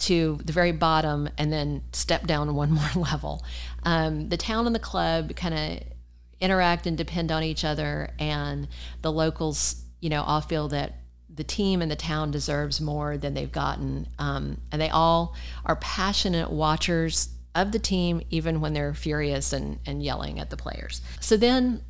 to 0.00 0.38
the 0.44 0.52
very 0.52 0.72
bottom 0.72 1.28
and 1.38 1.52
then 1.52 1.82
step 1.92 2.26
down 2.26 2.54
one 2.54 2.70
more 2.72 2.90
level. 2.96 3.44
Um, 3.84 4.28
the 4.28 4.36
town 4.36 4.66
and 4.66 4.74
the 4.74 4.80
club 4.80 5.34
kind 5.36 5.54
of 5.54 5.86
interact 6.40 6.86
and 6.86 6.96
depend 6.96 7.30
on 7.30 7.42
each 7.42 7.64
other, 7.64 8.10
and 8.18 8.66
the 9.02 9.12
locals, 9.12 9.82
you 10.00 10.08
know, 10.08 10.22
all 10.22 10.40
feel 10.40 10.68
that 10.68 10.94
the 11.32 11.44
team 11.44 11.80
and 11.80 11.90
the 11.90 11.96
town 11.96 12.30
deserves 12.30 12.80
more 12.80 13.16
than 13.16 13.34
they've 13.34 13.52
gotten. 13.52 14.08
Um, 14.18 14.60
and 14.72 14.80
they 14.80 14.88
all 14.88 15.34
are 15.64 15.76
passionate 15.76 16.50
watchers 16.50 17.28
of 17.54 17.72
the 17.72 17.78
team, 17.78 18.22
even 18.30 18.60
when 18.60 18.72
they're 18.72 18.94
furious 18.94 19.52
and, 19.52 19.78
and 19.86 20.02
yelling 20.02 20.38
at 20.38 20.50
the 20.50 20.56
players. 20.56 21.02
So 21.20 21.36
then 21.36 21.82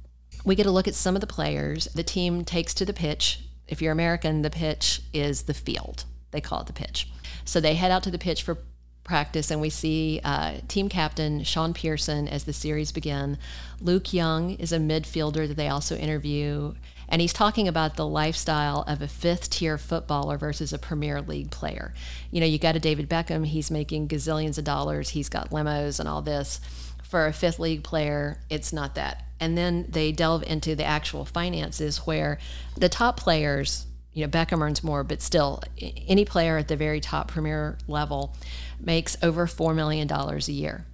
we 0.45 0.55
get 0.55 0.67
a 0.67 0.71
look 0.71 0.89
at 0.89 0.95
some 0.95 1.15
of 1.15 1.21
the 1.21 1.27
players. 1.27 1.87
The 1.87 2.03
team 2.03 2.45
takes 2.45 2.75
to 2.75 2.85
the 2.85 2.93
pitch. 2.93 3.41
If 3.69 3.81
you're 3.81 3.93
American, 3.93 4.43
the 4.43 4.51
pitch 4.51 5.03
is 5.13 5.43
the 5.43 5.55
field. 5.55 6.05
They 6.31 6.41
call 6.41 6.61
it 6.61 6.67
the 6.67 6.73
pitch. 6.73 7.10
So 7.45 7.61
they 7.61 7.75
head 7.75 7.91
out 7.91 8.03
to 8.05 8.11
the 8.11 8.19
pitch 8.19 8.43
for 8.43 8.59
practice, 9.05 9.51
and 9.51 9.61
we 9.61 9.71
see 9.71 10.21
uh, 10.23 10.59
team 10.69 10.89
captain 10.89 11.43
Shaun 11.43 11.75
Pearson 11.75 12.29
as 12.29 12.45
the 12.45 12.53
series 12.53 12.93
begin. 12.93 13.39
Luke 13.81 14.13
Young 14.13 14.53
is 14.53 14.73
a 14.73 14.79
midfielder 14.79 15.49
that 15.49 15.57
they 15.57 15.69
also 15.69 15.97
interview, 15.97 16.75
and 17.09 17.21
he's 17.21 17.33
talking 17.33 17.67
about 17.67 17.97
the 17.97 18.07
lifestyle 18.07 18.83
of 18.83 19.03
a 19.03 19.09
fifth 19.09 19.51
tier 19.51 19.79
footballer 19.79 20.39
versus 20.39 20.73
a 20.73 20.79
Premier 20.79 21.21
League 21.23 21.51
player. 21.51 21.93
You 22.31 22.41
know, 22.41 22.47
you 22.47 22.59
got 22.59 22.77
a 22.77 22.81
David 22.81 23.09
Beckham, 23.09 23.45
he's 23.45 23.71
making 23.71 24.09
gazillions 24.09 24.59
of 24.59 24.65
dollars, 24.65 25.11
he's 25.11 25.29
got 25.29 25.51
limos 25.51 25.99
and 25.99 26.09
all 26.09 26.23
this. 26.23 26.61
For 27.03 27.27
a 27.27 27.33
fifth 27.33 27.59
league 27.59 27.83
player, 27.83 28.39
it's 28.49 28.73
not 28.73 28.95
that 28.95 29.25
and 29.41 29.57
then 29.57 29.87
they 29.89 30.13
delve 30.13 30.43
into 30.45 30.77
the 30.77 30.85
actual 30.85 31.25
finances 31.25 31.99
where 31.99 32.39
the 32.77 32.91
top 32.91 33.19
players 33.19 33.87
you 34.13 34.27
know, 34.27 34.31
Beckham 34.31 34.61
earns 34.61 34.83
more, 34.83 35.05
but 35.05 35.23
still, 35.23 35.63
any 35.79 36.25
player 36.25 36.59
at 36.59 36.69
the 36.69 36.77
very 36.77 37.01
top 37.01 37.29
premier 37.29 37.79
level 37.87 38.35
makes 38.81 39.17
over 39.23 39.47
$4 39.47 39.75
million 39.75 40.11
a 40.11 40.37
year. 40.53 40.85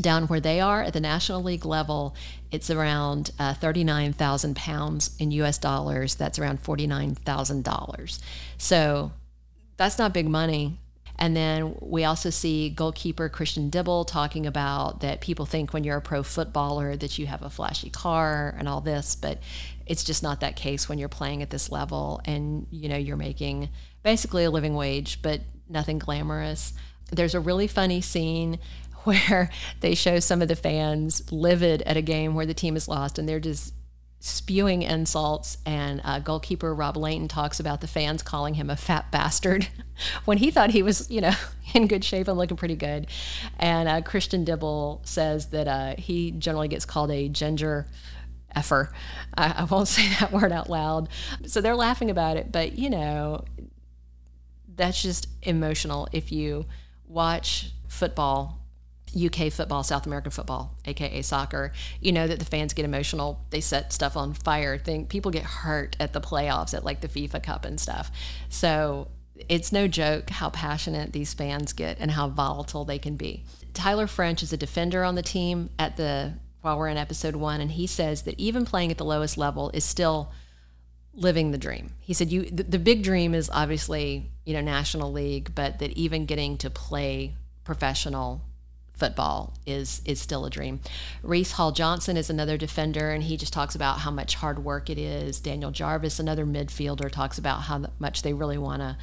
Down 0.00 0.26
where 0.26 0.40
they 0.40 0.60
are 0.60 0.82
at 0.82 0.92
the 0.92 1.00
National 1.00 1.42
League 1.42 1.64
level, 1.64 2.16
it's 2.50 2.70
around 2.70 3.30
uh, 3.38 3.54
39,000 3.54 4.56
pounds 4.56 5.14
in 5.18 5.30
US 5.32 5.58
dollars. 5.58 6.14
That's 6.16 6.38
around 6.38 6.62
$49,000. 6.62 8.20
So 8.58 9.12
that's 9.76 9.98
not 9.98 10.14
big 10.14 10.28
money. 10.28 10.78
And 11.16 11.36
then 11.36 11.76
we 11.80 12.04
also 12.04 12.30
see 12.30 12.70
goalkeeper 12.70 13.28
Christian 13.28 13.70
Dibble 13.70 14.04
talking 14.04 14.46
about 14.46 15.00
that 15.00 15.20
people 15.20 15.46
think 15.46 15.72
when 15.72 15.84
you're 15.84 15.98
a 15.98 16.02
pro 16.02 16.22
footballer 16.22 16.96
that 16.96 17.18
you 17.18 17.26
have 17.26 17.42
a 17.42 17.50
flashy 17.50 17.90
car 17.90 18.54
and 18.58 18.68
all 18.68 18.80
this, 18.80 19.14
but 19.14 19.38
it's 19.86 20.04
just 20.04 20.22
not 20.22 20.40
that 20.40 20.56
case 20.56 20.88
when 20.88 20.98
you're 20.98 21.08
playing 21.08 21.42
at 21.42 21.50
this 21.50 21.70
level 21.70 22.20
and 22.24 22.66
you 22.70 22.88
know 22.88 22.96
you're 22.96 23.16
making 23.16 23.68
basically 24.02 24.44
a 24.44 24.50
living 24.50 24.74
wage, 24.74 25.20
but 25.22 25.40
nothing 25.68 25.98
glamorous. 25.98 26.72
There's 27.10 27.34
a 27.34 27.40
really 27.40 27.66
funny 27.66 28.00
scene 28.00 28.58
where 29.04 29.50
they 29.80 29.94
show 29.94 30.20
some 30.20 30.40
of 30.42 30.48
the 30.48 30.56
fans 30.56 31.30
livid 31.32 31.82
at 31.82 31.96
a 31.96 32.02
game 32.02 32.34
where 32.34 32.46
the 32.46 32.54
team 32.54 32.76
is 32.76 32.88
lost 32.88 33.18
and 33.18 33.28
they're 33.28 33.40
just 33.40 33.74
spewing 34.20 34.82
insults. 34.82 35.58
And 35.66 36.00
uh, 36.02 36.18
goalkeeper 36.18 36.74
Rob 36.74 36.96
Lainton 36.96 37.28
talks 37.28 37.60
about 37.60 37.82
the 37.82 37.86
fans 37.86 38.22
calling 38.22 38.54
him 38.54 38.70
a 38.70 38.76
fat 38.76 39.10
bastard 39.10 39.68
when 40.24 40.38
he 40.38 40.50
thought 40.50 40.70
he 40.70 40.82
was, 40.82 41.10
you 41.10 41.20
know, 41.20 41.34
in 41.74 41.86
good 41.86 42.04
shape 42.04 42.28
and 42.28 42.38
looking 42.38 42.56
pretty 42.56 42.76
good. 42.76 43.06
And 43.58 43.86
uh, 43.86 44.00
Christian 44.00 44.44
Dibble 44.44 45.02
says 45.04 45.50
that 45.50 45.68
uh, 45.68 45.94
he 45.98 46.30
generally 46.30 46.68
gets 46.68 46.86
called 46.86 47.10
a 47.10 47.28
ginger 47.28 47.86
effer. 48.56 48.92
I, 49.36 49.54
I 49.58 49.64
won't 49.64 49.88
say 49.96 50.08
that 50.20 50.32
word 50.32 50.52
out 50.52 50.68
loud. 50.68 51.08
So 51.46 51.60
they're 51.60 51.76
laughing 51.76 52.10
about 52.10 52.36
it, 52.36 52.52
but 52.52 52.78
you 52.78 52.90
know, 52.90 53.44
that's 54.74 55.02
just 55.02 55.28
emotional 55.42 56.08
if 56.12 56.32
you 56.32 56.66
watch 57.06 57.70
football 57.88 58.64
UK 59.14 59.52
football, 59.52 59.82
South 59.82 60.06
American 60.06 60.30
football, 60.30 60.76
aka 60.86 61.22
soccer, 61.22 61.72
you 62.00 62.12
know 62.12 62.26
that 62.26 62.38
the 62.38 62.44
fans 62.44 62.72
get 62.74 62.84
emotional. 62.84 63.40
They 63.50 63.60
set 63.60 63.92
stuff 63.92 64.16
on 64.16 64.34
fire. 64.34 64.78
Think 64.78 65.08
people 65.08 65.30
get 65.30 65.44
hurt 65.44 65.96
at 66.00 66.12
the 66.12 66.20
playoffs 66.20 66.74
at 66.74 66.84
like 66.84 67.00
the 67.00 67.08
FIFA 67.08 67.42
Cup 67.42 67.64
and 67.64 67.78
stuff. 67.78 68.10
So 68.48 69.08
it's 69.48 69.72
no 69.72 69.88
joke 69.88 70.30
how 70.30 70.50
passionate 70.50 71.12
these 71.12 71.34
fans 71.34 71.72
get 71.72 71.98
and 72.00 72.10
how 72.10 72.28
volatile 72.28 72.84
they 72.84 72.98
can 72.98 73.16
be. 73.16 73.44
Tyler 73.72 74.06
French 74.06 74.42
is 74.42 74.52
a 74.52 74.56
defender 74.56 75.02
on 75.04 75.16
the 75.16 75.22
team 75.22 75.70
at 75.78 75.96
the 75.96 76.34
while 76.64 76.78
we're 76.78 76.88
in 76.88 76.96
episode 76.96 77.36
1 77.36 77.60
and 77.60 77.72
he 77.72 77.86
says 77.86 78.22
that 78.22 78.38
even 78.40 78.64
playing 78.64 78.90
at 78.90 78.96
the 78.96 79.04
lowest 79.04 79.36
level 79.36 79.70
is 79.74 79.84
still 79.84 80.32
living 81.12 81.50
the 81.50 81.58
dream. 81.58 81.92
He 82.00 82.14
said 82.14 82.32
you 82.32 82.42
the, 82.44 82.62
the 82.62 82.78
big 82.78 83.02
dream 83.02 83.34
is 83.34 83.50
obviously, 83.52 84.30
you 84.46 84.54
know, 84.54 84.62
National 84.62 85.12
League, 85.12 85.54
but 85.54 85.78
that 85.78 85.92
even 85.92 86.24
getting 86.24 86.56
to 86.58 86.70
play 86.70 87.34
professional 87.64 88.40
football 88.94 89.52
is 89.66 90.00
is 90.06 90.20
still 90.20 90.46
a 90.46 90.50
dream. 90.50 90.80
Reece 91.22 91.52
Hall-Johnson 91.52 92.16
is 92.16 92.30
another 92.30 92.56
defender, 92.56 93.10
and 93.10 93.22
he 93.22 93.36
just 93.36 93.52
talks 93.52 93.74
about 93.74 93.98
how 93.98 94.10
much 94.10 94.36
hard 94.36 94.64
work 94.64 94.88
it 94.88 94.98
is. 94.98 95.40
Daniel 95.40 95.70
Jarvis, 95.70 96.18
another 96.18 96.46
midfielder, 96.46 97.10
talks 97.10 97.36
about 97.36 97.62
how 97.62 97.84
much 97.98 98.22
they 98.22 98.32
really 98.32 98.58
want 98.58 98.80
to 98.80 98.96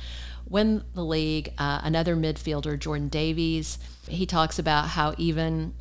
win 0.49 0.83
the 0.95 1.05
league. 1.05 1.53
Uh, 1.59 1.81
another 1.83 2.15
midfielder, 2.15 2.79
Jordan 2.79 3.07
Davies, 3.07 3.77
he 4.07 4.25
talks 4.25 4.57
about 4.57 4.87
how 4.87 5.13
even 5.17 5.75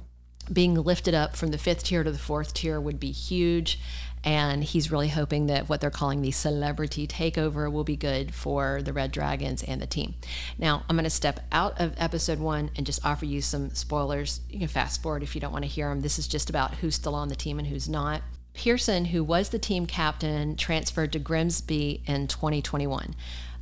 being 0.53 0.75
lifted 0.75 1.15
up 1.15 1.37
from 1.37 1.51
the 1.51 1.59
fifth 1.59 1.85
tier 1.85 2.03
to 2.03 2.11
the 2.11 2.19
fourth 2.19 2.55
tier 2.55 2.81
would 2.81 2.99
be 2.99 3.13
huge 3.13 3.79
and 4.23 4.63
he's 4.63 4.91
really 4.91 5.09
hoping 5.09 5.47
that 5.47 5.69
what 5.69 5.81
they're 5.81 5.91
calling 5.91 6.21
the 6.21 6.31
celebrity 6.31 7.07
takeover 7.07 7.73
will 7.73 7.85
be 7.85 7.97
good 7.97 8.35
for 8.35 8.83
the 8.83 8.93
Red 8.93 9.13
Dragons 9.13 9.63
and 9.63 9.81
the 9.81 9.87
team. 9.87 10.15
Now, 10.59 10.83
I'm 10.89 10.97
going 10.97 11.05
to 11.05 11.11
step 11.11 11.41
out 11.51 11.81
of 11.81 11.95
episode 11.97 12.39
one 12.39 12.71
and 12.77 12.85
just 12.85 13.05
offer 13.05 13.25
you 13.25 13.41
some 13.41 13.71
spoilers. 13.71 14.41
You 14.51 14.59
can 14.59 14.69
fast 14.69 15.03
forward 15.03 15.23
if 15.23 15.35
you 15.35 15.41
don't 15.41 15.53
want 15.53 15.65
to 15.65 15.71
hear 15.71 15.89
them. 15.89 16.03
This 16.03 16.19
is 16.19 16.29
just 16.29 16.51
about 16.51 16.75
who's 16.75 16.95
still 16.95 17.15
on 17.15 17.29
the 17.29 17.37
team 17.37 17.59
and 17.59 17.69
who's 17.69 17.89
not. 17.89 18.23
Pearson, 18.53 19.07
who 19.07 19.25
was 19.25 19.49
the 19.49 19.59
team 19.59 19.87
captain, 19.87 20.57
transferred 20.57 21.13
to 21.13 21.19
Grimsby 21.19 22.03
in 22.07 22.27
2021. 22.27 23.15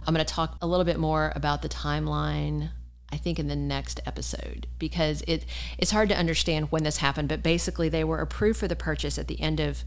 I'm 0.07 0.15
going 0.15 0.25
to 0.25 0.33
talk 0.33 0.57
a 0.61 0.67
little 0.67 0.87
bit 0.87 0.99
more 0.99 1.33
about 1.37 1.63
the 1.63 1.69
timeline 1.69 2.71
I 3.11 3.17
think 3.17 3.39
in 3.39 3.49
the 3.49 3.57
next 3.57 4.01
episode 4.07 4.67
because 4.79 5.23
it 5.27 5.47
it's 5.79 5.91
hard 5.91 6.09
to 6.11 6.19
understand 6.19 6.71
when 6.71 6.85
this 6.85 6.99
happened, 6.99 7.29
but 7.29 7.43
basically 7.43 7.89
they 7.89 8.05
were 8.05 8.19
approved 8.19 8.59
for 8.59 8.69
the 8.69 8.77
purchase 8.77 9.19
at 9.19 9.29
the 9.29 9.41
end 9.41 9.61
of 9.61 9.83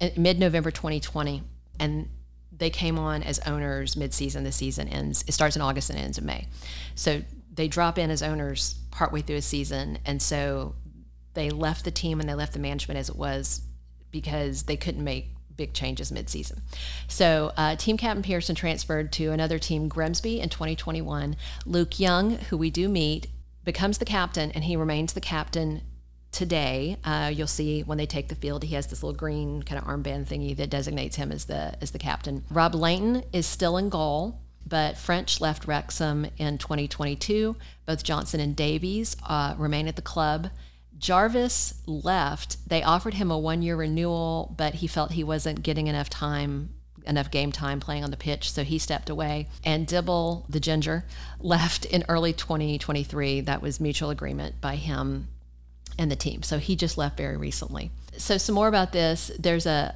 eh, 0.00 0.10
mid 0.16 0.38
November 0.38 0.70
2020, 0.70 1.42
and 1.78 2.08
they 2.56 2.70
came 2.70 2.98
on 2.98 3.22
as 3.22 3.38
owners 3.40 3.96
mid-season. 3.96 4.44
The 4.44 4.52
season 4.52 4.88
ends. 4.88 5.24
It 5.28 5.32
starts 5.32 5.56
in 5.56 5.62
August 5.62 5.90
and 5.90 5.98
ends 5.98 6.18
in 6.18 6.26
May. 6.26 6.48
So 6.94 7.22
they 7.52 7.68
drop 7.68 7.98
in 7.98 8.10
as 8.10 8.22
owners 8.22 8.74
partway 8.90 9.22
through 9.22 9.36
a 9.36 9.42
season, 9.42 9.98
and 10.04 10.20
so 10.20 10.74
they 11.34 11.50
left 11.50 11.84
the 11.84 11.90
team 11.90 12.18
and 12.18 12.28
they 12.28 12.34
left 12.34 12.54
the 12.54 12.58
management 12.58 12.98
as 12.98 13.08
it 13.08 13.16
was 13.16 13.60
because 14.10 14.64
they 14.64 14.76
couldn't 14.76 15.04
make 15.04 15.35
big 15.56 15.72
changes 15.72 16.12
mid-season. 16.12 16.62
So 17.08 17.52
uh, 17.56 17.76
team 17.76 17.96
captain 17.96 18.22
Pearson 18.22 18.54
transferred 18.54 19.12
to 19.12 19.32
another 19.32 19.58
team, 19.58 19.88
Grimsby, 19.88 20.40
in 20.40 20.48
2021. 20.48 21.36
Luke 21.64 21.98
Young, 21.98 22.38
who 22.38 22.56
we 22.56 22.70
do 22.70 22.88
meet, 22.88 23.26
becomes 23.64 23.98
the 23.98 24.04
captain, 24.04 24.50
and 24.52 24.64
he 24.64 24.76
remains 24.76 25.12
the 25.12 25.20
captain 25.20 25.82
today. 26.36 26.98
Uh, 27.04 27.30
you'll 27.34 27.46
see 27.46 27.82
when 27.82 27.98
they 27.98 28.06
take 28.06 28.28
the 28.28 28.34
field, 28.34 28.62
he 28.62 28.74
has 28.74 28.86
this 28.86 29.02
little 29.02 29.16
green 29.16 29.62
kind 29.62 29.80
of 29.80 29.86
armband 29.86 30.26
thingy 30.26 30.56
that 30.56 30.70
designates 30.70 31.16
him 31.16 31.32
as 31.32 31.46
the 31.46 31.74
as 31.80 31.90
the 31.92 31.98
captain. 31.98 32.44
Rob 32.50 32.74
Lainton 32.74 33.24
is 33.32 33.46
still 33.46 33.76
in 33.76 33.88
goal, 33.88 34.38
but 34.66 34.98
French 34.98 35.40
left 35.40 35.66
Wrexham 35.66 36.26
in 36.36 36.58
2022. 36.58 37.56
Both 37.86 38.04
Johnson 38.04 38.40
and 38.40 38.54
Davies 38.54 39.16
uh, 39.26 39.54
remain 39.56 39.88
at 39.88 39.96
the 39.96 40.02
club. 40.02 40.50
Jarvis 40.98 41.74
left. 41.86 42.56
They 42.68 42.82
offered 42.82 43.14
him 43.14 43.30
a 43.30 43.38
one 43.38 43.62
year 43.62 43.76
renewal, 43.76 44.54
but 44.56 44.74
he 44.74 44.86
felt 44.86 45.12
he 45.12 45.24
wasn't 45.24 45.62
getting 45.62 45.86
enough 45.86 46.08
time 46.08 46.70
enough 47.06 47.30
game 47.30 47.52
time 47.52 47.78
playing 47.78 48.02
on 48.02 48.10
the 48.10 48.16
pitch, 48.16 48.50
so 48.50 48.64
he 48.64 48.78
stepped 48.78 49.08
away. 49.08 49.46
And 49.64 49.86
Dibble, 49.86 50.44
the 50.48 50.60
ginger, 50.60 51.04
left 51.40 51.84
in 51.84 52.04
early 52.08 52.32
2023. 52.32 53.42
That 53.42 53.62
was 53.62 53.80
mutual 53.80 54.10
agreement 54.10 54.60
by 54.60 54.76
him 54.76 55.28
and 55.98 56.10
the 56.10 56.16
team. 56.16 56.42
So 56.42 56.58
he 56.58 56.76
just 56.76 56.98
left 56.98 57.16
very 57.16 57.36
recently. 57.36 57.90
So 58.16 58.38
some 58.38 58.54
more 58.54 58.68
about 58.68 58.92
this. 58.92 59.30
There's 59.38 59.66
a 59.66 59.94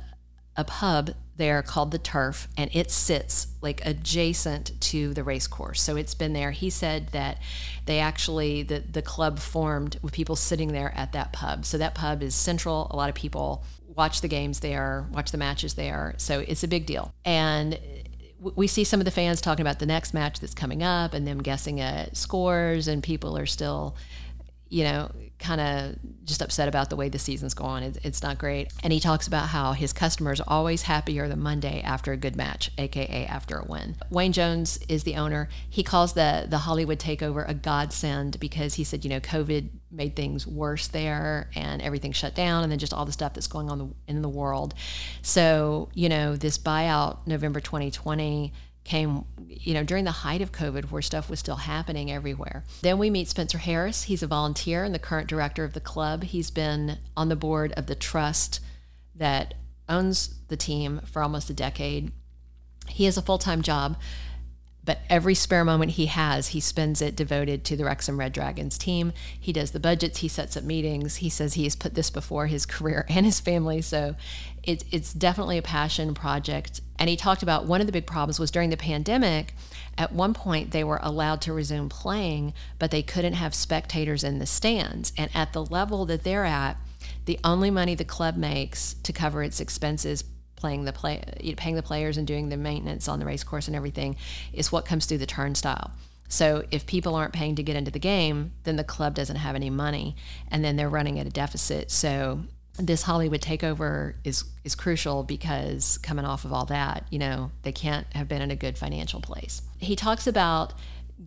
a 0.56 0.64
pub 0.64 1.10
there 1.36 1.62
called 1.62 1.90
the 1.90 1.98
Turf, 1.98 2.48
and 2.56 2.70
it 2.74 2.90
sits 2.90 3.48
like 3.62 3.84
adjacent 3.84 4.78
to 4.80 5.14
the 5.14 5.24
race 5.24 5.46
course. 5.46 5.80
So 5.80 5.96
it's 5.96 6.14
been 6.14 6.34
there. 6.34 6.50
He 6.50 6.68
said 6.70 7.08
that 7.08 7.38
they 7.86 7.98
actually 7.98 8.62
the 8.62 8.80
the 8.80 9.02
club 9.02 9.38
formed 9.38 9.98
with 10.02 10.12
people 10.12 10.36
sitting 10.36 10.72
there 10.72 10.92
at 10.94 11.12
that 11.12 11.32
pub. 11.32 11.64
So 11.64 11.78
that 11.78 11.94
pub 11.94 12.22
is 12.22 12.34
central. 12.34 12.88
A 12.90 12.96
lot 12.96 13.08
of 13.08 13.14
people 13.14 13.64
watch 13.96 14.20
the 14.20 14.28
games 14.28 14.60
there, 14.60 15.06
watch 15.12 15.30
the 15.32 15.38
matches 15.38 15.74
there. 15.74 16.14
So 16.18 16.40
it's 16.40 16.62
a 16.62 16.68
big 16.68 16.86
deal. 16.86 17.12
And 17.24 17.78
we 18.40 18.66
see 18.66 18.84
some 18.84 19.00
of 19.00 19.04
the 19.04 19.10
fans 19.10 19.40
talking 19.40 19.62
about 19.62 19.78
the 19.78 19.86
next 19.86 20.14
match 20.14 20.40
that's 20.40 20.54
coming 20.54 20.82
up 20.82 21.12
and 21.12 21.26
them 21.26 21.42
guessing 21.42 21.80
at 21.80 22.16
scores 22.16 22.88
and 22.88 23.02
people 23.02 23.36
are 23.36 23.46
still 23.46 23.96
you 24.70 24.84
know, 24.84 25.10
kind 25.40 25.60
of 25.60 25.96
just 26.24 26.40
upset 26.40 26.68
about 26.68 26.90
the 26.90 26.96
way 26.96 27.08
the 27.08 27.18
season's 27.18 27.54
going. 27.54 27.82
It, 27.82 27.98
it's 28.04 28.22
not 28.22 28.38
great. 28.38 28.72
And 28.84 28.92
he 28.92 29.00
talks 29.00 29.26
about 29.26 29.48
how 29.48 29.72
his 29.72 29.92
customers 29.92 30.40
are 30.40 30.48
always 30.48 30.82
happier 30.82 31.28
the 31.28 31.36
Monday 31.36 31.82
after 31.82 32.12
a 32.12 32.16
good 32.16 32.36
match, 32.36 32.70
aka 32.78 33.26
after 33.26 33.58
a 33.58 33.64
win. 33.64 33.96
Wayne 34.10 34.32
Jones 34.32 34.78
is 34.88 35.02
the 35.02 35.16
owner. 35.16 35.48
He 35.68 35.82
calls 35.82 36.12
the 36.12 36.46
the 36.48 36.58
Hollywood 36.58 37.00
takeover 37.00 37.48
a 37.48 37.52
godsend 37.52 38.38
because 38.38 38.74
he 38.74 38.84
said, 38.84 39.04
you 39.04 39.10
know, 39.10 39.20
COVID 39.20 39.70
made 39.90 40.14
things 40.14 40.46
worse 40.46 40.86
there 40.86 41.50
and 41.56 41.82
everything 41.82 42.12
shut 42.12 42.36
down 42.36 42.62
and 42.62 42.70
then 42.70 42.78
just 42.78 42.94
all 42.94 43.04
the 43.04 43.12
stuff 43.12 43.34
that's 43.34 43.48
going 43.48 43.68
on 43.70 43.92
in 44.06 44.22
the 44.22 44.28
world. 44.28 44.74
So, 45.22 45.88
you 45.94 46.08
know, 46.08 46.36
this 46.36 46.58
buyout 46.58 47.26
November 47.26 47.58
2020 47.58 48.52
came, 48.84 49.24
you 49.46 49.74
know, 49.74 49.84
during 49.84 50.04
the 50.04 50.10
height 50.10 50.40
of 50.40 50.52
COVID 50.52 50.90
where 50.90 51.02
stuff 51.02 51.28
was 51.28 51.38
still 51.38 51.56
happening 51.56 52.10
everywhere. 52.10 52.64
Then 52.82 52.98
we 52.98 53.10
meet 53.10 53.28
Spencer 53.28 53.58
Harris. 53.58 54.04
He's 54.04 54.22
a 54.22 54.26
volunteer 54.26 54.84
and 54.84 54.94
the 54.94 54.98
current 54.98 55.28
director 55.28 55.64
of 55.64 55.74
the 55.74 55.80
club. 55.80 56.24
He's 56.24 56.50
been 56.50 56.98
on 57.16 57.28
the 57.28 57.36
board 57.36 57.72
of 57.72 57.86
the 57.86 57.94
trust 57.94 58.60
that 59.14 59.54
owns 59.88 60.34
the 60.48 60.56
team 60.56 61.00
for 61.04 61.22
almost 61.22 61.50
a 61.50 61.54
decade. 61.54 62.12
He 62.88 63.04
has 63.04 63.16
a 63.16 63.22
full 63.22 63.38
time 63.38 63.62
job 63.62 63.96
but 64.84 65.00
every 65.10 65.34
spare 65.34 65.64
moment 65.64 65.92
he 65.92 66.06
has, 66.06 66.48
he 66.48 66.60
spends 66.60 67.02
it 67.02 67.14
devoted 67.14 67.64
to 67.64 67.76
the 67.76 67.84
Wrexham 67.84 68.18
Red 68.18 68.32
Dragons 68.32 68.78
team. 68.78 69.12
He 69.38 69.52
does 69.52 69.72
the 69.72 69.80
budgets, 69.80 70.18
he 70.18 70.28
sets 70.28 70.56
up 70.56 70.64
meetings. 70.64 71.16
He 71.16 71.28
says 71.28 71.54
he 71.54 71.64
has 71.64 71.76
put 71.76 71.94
this 71.94 72.10
before 72.10 72.46
his 72.46 72.66
career 72.66 73.04
and 73.08 73.26
his 73.26 73.40
family. 73.40 73.82
So 73.82 74.16
it, 74.62 74.84
it's 74.90 75.12
definitely 75.12 75.58
a 75.58 75.62
passion 75.62 76.14
project. 76.14 76.80
And 76.98 77.08
he 77.08 77.16
talked 77.16 77.42
about 77.42 77.66
one 77.66 77.80
of 77.80 77.86
the 77.86 77.92
big 77.92 78.06
problems 78.06 78.38
was 78.38 78.50
during 78.50 78.70
the 78.70 78.76
pandemic, 78.76 79.54
at 79.98 80.12
one 80.12 80.34
point 80.34 80.70
they 80.70 80.84
were 80.84 81.00
allowed 81.02 81.40
to 81.42 81.52
resume 81.52 81.88
playing, 81.88 82.54
but 82.78 82.90
they 82.90 83.02
couldn't 83.02 83.34
have 83.34 83.54
spectators 83.54 84.24
in 84.24 84.38
the 84.38 84.46
stands. 84.46 85.12
And 85.16 85.30
at 85.34 85.52
the 85.52 85.64
level 85.64 86.06
that 86.06 86.24
they're 86.24 86.44
at, 86.44 86.78
the 87.26 87.38
only 87.44 87.70
money 87.70 87.94
the 87.94 88.04
club 88.04 88.36
makes 88.36 88.94
to 89.02 89.12
cover 89.12 89.42
its 89.42 89.60
expenses 89.60 90.24
playing 90.60 90.84
the 90.84 90.92
play, 90.92 91.22
paying 91.56 91.74
the 91.74 91.82
players 91.82 92.16
and 92.16 92.26
doing 92.26 92.48
the 92.48 92.56
maintenance 92.56 93.08
on 93.08 93.18
the 93.18 93.26
race 93.26 93.42
course 93.42 93.66
and 93.66 93.74
everything 93.74 94.16
is 94.52 94.70
what 94.70 94.84
comes 94.84 95.06
through 95.06 95.18
the 95.18 95.26
turnstile. 95.26 95.90
So 96.28 96.64
if 96.70 96.86
people 96.86 97.16
aren't 97.16 97.32
paying 97.32 97.56
to 97.56 97.62
get 97.62 97.74
into 97.74 97.90
the 97.90 97.98
game, 97.98 98.52
then 98.62 98.76
the 98.76 98.84
club 98.84 99.14
doesn't 99.14 99.36
have 99.36 99.56
any 99.56 99.68
money, 99.68 100.14
and 100.48 100.64
then 100.64 100.76
they're 100.76 100.88
running 100.88 101.18
at 101.18 101.26
a 101.26 101.30
deficit. 101.30 101.90
So 101.90 102.44
this 102.78 103.02
Hollywood 103.02 103.40
takeover 103.40 104.14
is 104.22 104.44
is 104.64 104.74
crucial 104.76 105.24
because 105.24 105.98
coming 105.98 106.24
off 106.24 106.44
of 106.44 106.52
all 106.52 106.66
that, 106.66 107.04
you 107.10 107.18
know, 107.18 107.50
they 107.62 107.72
can't 107.72 108.06
have 108.14 108.28
been 108.28 108.42
in 108.42 108.50
a 108.52 108.56
good 108.56 108.78
financial 108.78 109.20
place. 109.20 109.62
He 109.78 109.96
talks 109.96 110.26
about 110.28 110.74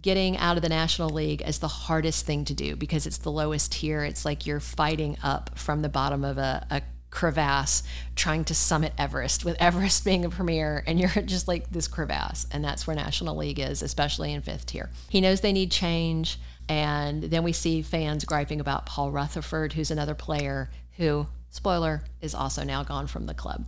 getting 0.02 0.38
out 0.38 0.56
of 0.56 0.63
the 0.63 0.69
National 0.69 1.10
League 1.10 1.41
as 1.41 1.60
the 1.60 1.67
hardest 1.67 2.26
thing 2.26 2.46
to 2.46 2.54
do 2.54 2.76
because 2.76 3.06
it's 3.06 3.17
the 3.19 3.32
lowest 3.32 3.74
tier. 3.74 4.04
It's 4.04 4.26
like 4.26 4.46
you're 4.46 4.60
fighting 4.60 5.17
up 5.22 5.58
from 5.58 5.82
the 5.82 5.89
bottom 5.89 6.24
of 6.24 6.38
a, 6.38 6.65
a 6.72 6.82
crevasse 7.13 7.84
trying 8.15 8.43
to 8.45 8.56
summit 8.56 8.91
Everest, 8.97 9.45
with 9.45 9.56
Everest 9.62 10.04
being 10.06 10.26
a 10.26 10.30
premier, 10.30 10.84
and 10.86 10.99
you're 10.99 11.10
just 11.26 11.47
like 11.47 11.71
this 11.71 11.88
crevasse. 11.88 12.47
And 12.52 12.63
that's 12.63 12.86
where 12.88 12.95
National 12.95 13.38
League 13.38 13.60
is, 13.60 13.82
especially 13.82 14.34
in 14.34 14.41
fifth 14.41 14.65
tier. 14.65 14.89
He 15.10 15.21
knows 15.21 15.41
they 15.41 15.54
need 15.54 15.71
change. 15.71 16.39
And 16.67 17.23
then 17.23 17.43
we 17.43 17.52
see 17.52 17.82
fans 17.82 18.26
griping 18.26 18.60
about 18.60 18.86
Paul 18.86 19.12
Rutherford, 19.12 19.73
who's 19.73 19.91
another 19.91 20.15
player 20.15 20.69
who, 20.93 21.28
spoiler, 21.49 22.04
is 22.21 22.34
also 22.34 22.63
now 22.63 22.84
gone 22.84 23.08
from 23.08 23.26
the 23.26 23.34
club. 23.34 23.65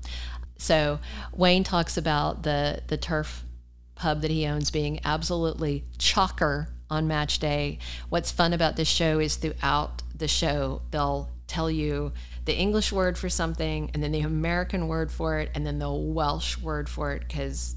So 0.57 0.99
Wayne 1.33 1.65
talks 1.65 1.97
about 1.97 2.43
the 2.43 2.81
the 2.87 2.97
turf 2.97 3.43
pub 3.95 4.21
that 4.21 4.31
he 4.31 4.45
owns 4.45 4.71
being 4.71 4.99
absolutely 5.03 5.83
chocker 5.97 6.67
on 6.89 7.07
match 7.07 7.39
day. 7.39 7.79
What's 8.09 8.31
fun 8.31 8.53
about 8.53 8.75
this 8.77 8.87
show 8.87 9.19
is 9.19 9.35
throughout 9.35 10.03
the 10.15 10.27
show, 10.27 10.81
they'll 10.91 11.29
tell 11.47 11.69
you 11.69 12.13
the 12.45 12.55
English 12.55 12.91
word 12.91 13.17
for 13.17 13.29
something 13.29 13.91
and 13.93 14.03
then 14.03 14.11
the 14.11 14.21
American 14.21 14.87
word 14.87 15.11
for 15.11 15.39
it 15.39 15.51
and 15.55 15.65
then 15.65 15.79
the 15.79 15.91
Welsh 15.91 16.57
word 16.57 16.87
for 16.87 17.13
it 17.13 17.21
because 17.27 17.75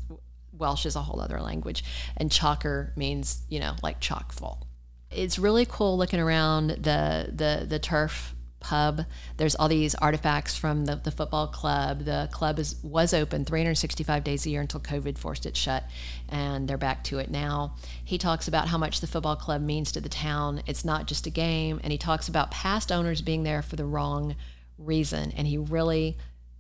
Welsh 0.53 0.87
is 0.87 0.97
a 0.97 1.03
whole 1.03 1.21
other 1.21 1.41
language 1.41 1.85
and 2.17 2.31
chocker 2.31 2.97
means, 2.97 3.43
you 3.49 3.61
know, 3.61 3.75
like 3.83 4.01
chock 4.01 4.33
full. 4.33 4.67
It's 5.11 5.39
really 5.39 5.67
cool 5.67 5.97
looking 5.97 6.21
around 6.21 6.71
the 6.71 7.33
the 7.35 7.65
the 7.67 7.79
turf 7.79 8.35
pub. 8.61 9.05
There's 9.37 9.55
all 9.55 9.69
these 9.69 9.95
artifacts 9.95 10.57
from 10.57 10.85
the, 10.85 10.97
the 10.97 11.11
football 11.11 11.47
club. 11.47 12.05
The 12.05 12.29
club 12.33 12.59
is 12.59 12.77
was 12.83 13.15
open 13.15 13.45
365 13.45 14.25
days 14.25 14.45
a 14.45 14.51
year 14.51 14.61
until 14.61 14.81
COVID 14.81 15.17
forced 15.17 15.47
it 15.47 15.57
shut, 15.57 15.85
and 16.29 16.69
they're 16.69 16.77
back 16.77 17.05
to 17.05 17.19
it 17.19 17.31
now. 17.31 17.77
He 18.05 18.19
talks 18.19 18.49
about 18.49 18.69
how 18.69 18.77
much 18.79 19.01
the 19.01 19.07
football 19.07 19.37
club 19.37 19.63
means 19.63 19.93
to 19.93 20.01
the 20.01 20.09
town. 20.09 20.63
It's 20.67 20.85
not 20.85 21.07
just 21.07 21.27
a 21.27 21.31
game, 21.31 21.81
and 21.83 21.93
he 21.93 21.99
talks 21.99 22.29
about 22.29 22.51
past 22.51 22.93
owners 22.93 23.23
being 23.23 23.45
there 23.45 23.63
for 23.63 23.77
the 23.77 23.87
wrong 23.87 24.37
reason, 24.79 25.33
and 25.37 25.47
he 25.47 25.59
really 25.59 26.17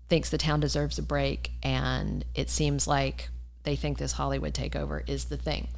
thinks 0.08 0.30
the 0.30 0.38
town 0.38 0.60
deserves 0.60 0.98
a 0.98 1.02
break, 1.02 1.52
and 1.62 2.24
it 2.34 2.50
seems 2.50 2.86
like 2.86 3.28
they 3.64 3.76
think 3.76 3.98
this 3.98 4.12
Hollywood 4.12 4.54
takeover 4.54 5.08
is 5.08 5.26
the 5.26 5.36
thing. 5.36 5.68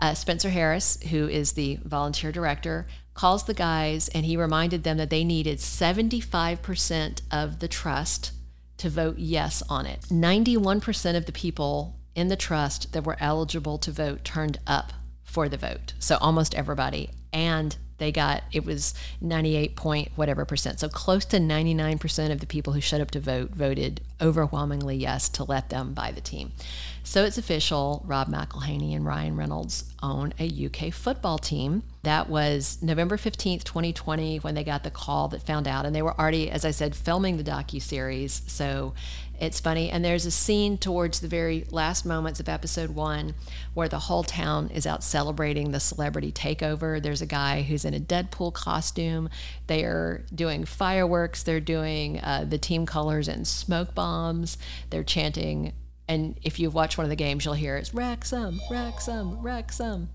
Uh, 0.00 0.14
Spencer 0.14 0.50
Harris, 0.50 0.98
who 1.10 1.28
is 1.28 1.52
the 1.52 1.78
volunteer 1.84 2.32
director, 2.32 2.86
calls 3.14 3.44
the 3.44 3.54
guys 3.54 4.08
and 4.08 4.24
he 4.24 4.36
reminded 4.36 4.84
them 4.84 4.96
that 4.96 5.10
they 5.10 5.24
needed 5.24 5.58
75% 5.58 7.20
of 7.32 7.58
the 7.58 7.66
trust 7.66 8.32
to 8.76 8.88
vote 8.88 9.18
yes 9.18 9.60
on 9.68 9.86
it. 9.86 10.02
91% 10.02 11.16
of 11.16 11.26
the 11.26 11.32
people 11.32 11.96
in 12.14 12.28
the 12.28 12.36
trust 12.36 12.92
that 12.92 13.04
were 13.04 13.16
eligible 13.18 13.76
to 13.78 13.90
vote 13.90 14.24
turned 14.24 14.58
up 14.66 14.92
for 15.24 15.48
the 15.48 15.56
vote. 15.56 15.94
So 15.98 16.16
almost 16.20 16.54
everybody. 16.54 17.10
And 17.32 17.76
they 17.98 18.12
got 18.12 18.42
it 18.52 18.64
was 18.64 18.94
98 19.20 19.76
point 19.76 20.10
whatever 20.16 20.44
percent. 20.44 20.80
So 20.80 20.88
close 20.88 21.24
to 21.26 21.38
99% 21.38 22.30
of 22.30 22.40
the 22.40 22.46
people 22.46 22.72
who 22.72 22.80
showed 22.80 23.00
up 23.00 23.10
to 23.12 23.20
vote 23.20 23.50
voted 23.50 24.00
overwhelmingly 24.20 24.96
yes 24.96 25.28
to 25.30 25.44
let 25.44 25.70
them 25.70 25.94
buy 25.94 26.10
the 26.12 26.20
team. 26.20 26.52
So 27.04 27.24
it's 27.24 27.38
official. 27.38 28.02
Rob 28.06 28.28
McElhenney 28.28 28.94
and 28.94 29.04
ryan 29.04 29.36
reynolds 29.36 29.84
own 30.02 30.32
a 30.38 30.66
uk 30.66 30.92
football 30.92 31.38
team. 31.38 31.82
That 32.02 32.28
was 32.28 32.78
november 32.80 33.16
15th 33.16 33.64
2020 33.64 34.38
when 34.38 34.54
they 34.54 34.64
got 34.64 34.84
the 34.84 34.90
call 34.90 35.28
that 35.28 35.42
found 35.42 35.66
out. 35.66 35.86
And 35.86 35.94
they 35.94 36.02
were 36.02 36.18
already 36.18 36.50
as 36.50 36.64
i 36.64 36.70
said 36.70 36.94
filming 36.94 37.36
the 37.36 37.44
docu-series. 37.44 38.42
So 38.46 38.94
it's 39.38 39.60
funny. 39.60 39.90
And 39.90 40.04
there's 40.04 40.26
a 40.26 40.30
scene 40.30 40.78
towards 40.78 41.20
the 41.20 41.28
very 41.28 41.64
last 41.70 42.04
moments 42.04 42.40
of 42.40 42.48
episode 42.48 42.90
one 42.90 43.34
where 43.74 43.88
the 43.88 43.98
whole 43.98 44.24
town 44.24 44.68
is 44.70 44.86
out 44.86 45.04
celebrating 45.04 45.70
the 45.70 45.80
celebrity 45.80 46.32
takeover. 46.32 47.00
There's 47.00 47.22
a 47.22 47.26
guy 47.26 47.62
who's 47.62 47.84
in 47.84 47.94
a 47.94 48.00
Deadpool 48.00 48.54
costume. 48.54 49.28
They 49.68 49.84
are 49.84 50.24
doing 50.34 50.64
fireworks. 50.64 51.42
They're 51.42 51.60
doing 51.60 52.20
uh, 52.20 52.46
the 52.48 52.58
team 52.58 52.84
colors 52.84 53.28
and 53.28 53.46
smoke 53.46 53.94
bombs. 53.94 54.58
They're 54.90 55.04
chanting. 55.04 55.72
And 56.08 56.38
if 56.42 56.58
you've 56.58 56.74
watched 56.74 56.98
one 56.98 57.04
of 57.04 57.10
the 57.10 57.16
games, 57.16 57.44
you'll 57.44 57.54
hear 57.54 57.76
it's 57.76 57.94
Wrexham, 57.94 58.60
Wrexham, 58.70 59.40
Wrexham. 59.40 60.08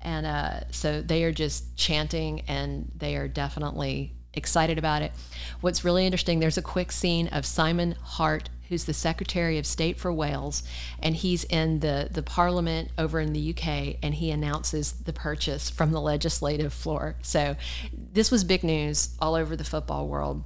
And 0.00 0.24
uh, 0.24 0.60
so 0.70 1.02
they 1.02 1.24
are 1.24 1.32
just 1.32 1.76
chanting 1.76 2.42
and 2.48 2.90
they 2.96 3.16
are 3.16 3.28
definitely 3.28 4.14
excited 4.32 4.78
about 4.78 5.02
it. 5.02 5.12
What's 5.60 5.84
really 5.84 6.06
interesting, 6.06 6.38
there's 6.38 6.56
a 6.56 6.62
quick 6.62 6.92
scene 6.92 7.28
of 7.28 7.44
Simon 7.44 7.96
Hart 8.00 8.48
who's 8.70 8.84
the 8.84 8.94
Secretary 8.94 9.58
of 9.58 9.66
State 9.66 9.98
for 9.98 10.12
Wales, 10.12 10.62
and 11.02 11.14
he's 11.16 11.42
in 11.44 11.80
the, 11.80 12.08
the 12.10 12.22
Parliament 12.22 12.88
over 12.96 13.18
in 13.18 13.32
the 13.32 13.50
UK, 13.50 13.96
and 14.00 14.14
he 14.14 14.30
announces 14.30 14.92
the 14.92 15.12
purchase 15.12 15.68
from 15.68 15.90
the 15.90 16.00
legislative 16.00 16.72
floor. 16.72 17.16
So 17.20 17.56
this 17.92 18.30
was 18.30 18.44
big 18.44 18.62
news 18.62 19.16
all 19.20 19.34
over 19.34 19.56
the 19.56 19.64
football 19.64 20.06
world. 20.06 20.44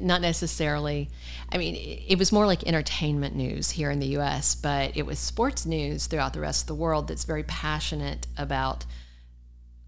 Not 0.00 0.22
necessarily, 0.22 1.10
I 1.52 1.58
mean, 1.58 1.74
it 1.76 2.18
was 2.18 2.32
more 2.32 2.46
like 2.46 2.66
entertainment 2.66 3.36
news 3.36 3.70
here 3.70 3.90
in 3.90 3.98
the 3.98 4.18
US, 4.18 4.54
but 4.54 4.96
it 4.96 5.04
was 5.04 5.18
sports 5.18 5.66
news 5.66 6.06
throughout 6.06 6.32
the 6.32 6.40
rest 6.40 6.62
of 6.62 6.66
the 6.66 6.74
world 6.74 7.08
that's 7.08 7.24
very 7.24 7.42
passionate 7.42 8.26
about 8.38 8.86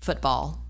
football, 0.00 0.62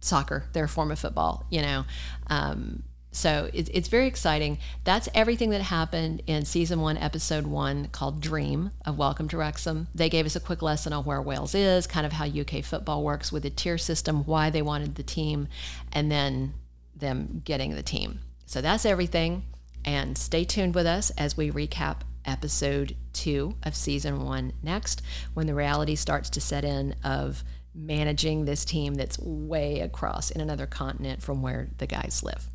soccer, 0.00 0.44
their 0.52 0.68
form 0.68 0.90
of 0.90 0.98
football, 0.98 1.46
you 1.48 1.62
know. 1.62 1.86
Um, 2.26 2.82
so 3.14 3.48
it's, 3.52 3.70
it's 3.72 3.86
very 3.86 4.08
exciting. 4.08 4.58
That's 4.82 5.08
everything 5.14 5.50
that 5.50 5.62
happened 5.62 6.22
in 6.26 6.44
season 6.44 6.80
one, 6.80 6.98
episode 6.98 7.46
one, 7.46 7.86
called 7.88 8.20
Dream 8.20 8.72
of 8.84 8.98
Welcome 8.98 9.28
to 9.28 9.36
Wrexham. 9.36 9.86
They 9.94 10.08
gave 10.08 10.26
us 10.26 10.34
a 10.34 10.40
quick 10.40 10.62
lesson 10.62 10.92
on 10.92 11.04
where 11.04 11.22
Wales 11.22 11.54
is, 11.54 11.86
kind 11.86 12.04
of 12.04 12.12
how 12.12 12.26
UK 12.26 12.64
football 12.64 13.04
works 13.04 13.30
with 13.30 13.44
the 13.44 13.50
tier 13.50 13.78
system, 13.78 14.24
why 14.24 14.50
they 14.50 14.62
wanted 14.62 14.96
the 14.96 15.04
team, 15.04 15.46
and 15.92 16.10
then 16.10 16.54
them 16.96 17.40
getting 17.44 17.76
the 17.76 17.84
team. 17.84 18.18
So 18.46 18.60
that's 18.60 18.84
everything. 18.84 19.44
And 19.84 20.18
stay 20.18 20.44
tuned 20.44 20.74
with 20.74 20.86
us 20.86 21.10
as 21.10 21.36
we 21.36 21.52
recap 21.52 21.98
episode 22.24 22.96
two 23.12 23.54
of 23.62 23.76
season 23.76 24.24
one 24.24 24.54
next, 24.60 25.02
when 25.34 25.46
the 25.46 25.54
reality 25.54 25.94
starts 25.94 26.30
to 26.30 26.40
set 26.40 26.64
in 26.64 26.96
of 27.04 27.44
managing 27.74 28.44
this 28.44 28.64
team 28.64 28.94
that's 28.94 29.18
way 29.20 29.80
across 29.80 30.30
in 30.30 30.40
another 30.40 30.66
continent 30.66 31.22
from 31.22 31.42
where 31.42 31.68
the 31.78 31.86
guys 31.86 32.22
live. 32.24 32.48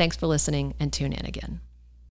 Thanks 0.00 0.16
for 0.16 0.26
listening 0.26 0.72
and 0.80 0.90
tune 0.90 1.12
in 1.12 1.26
again. 1.26 1.60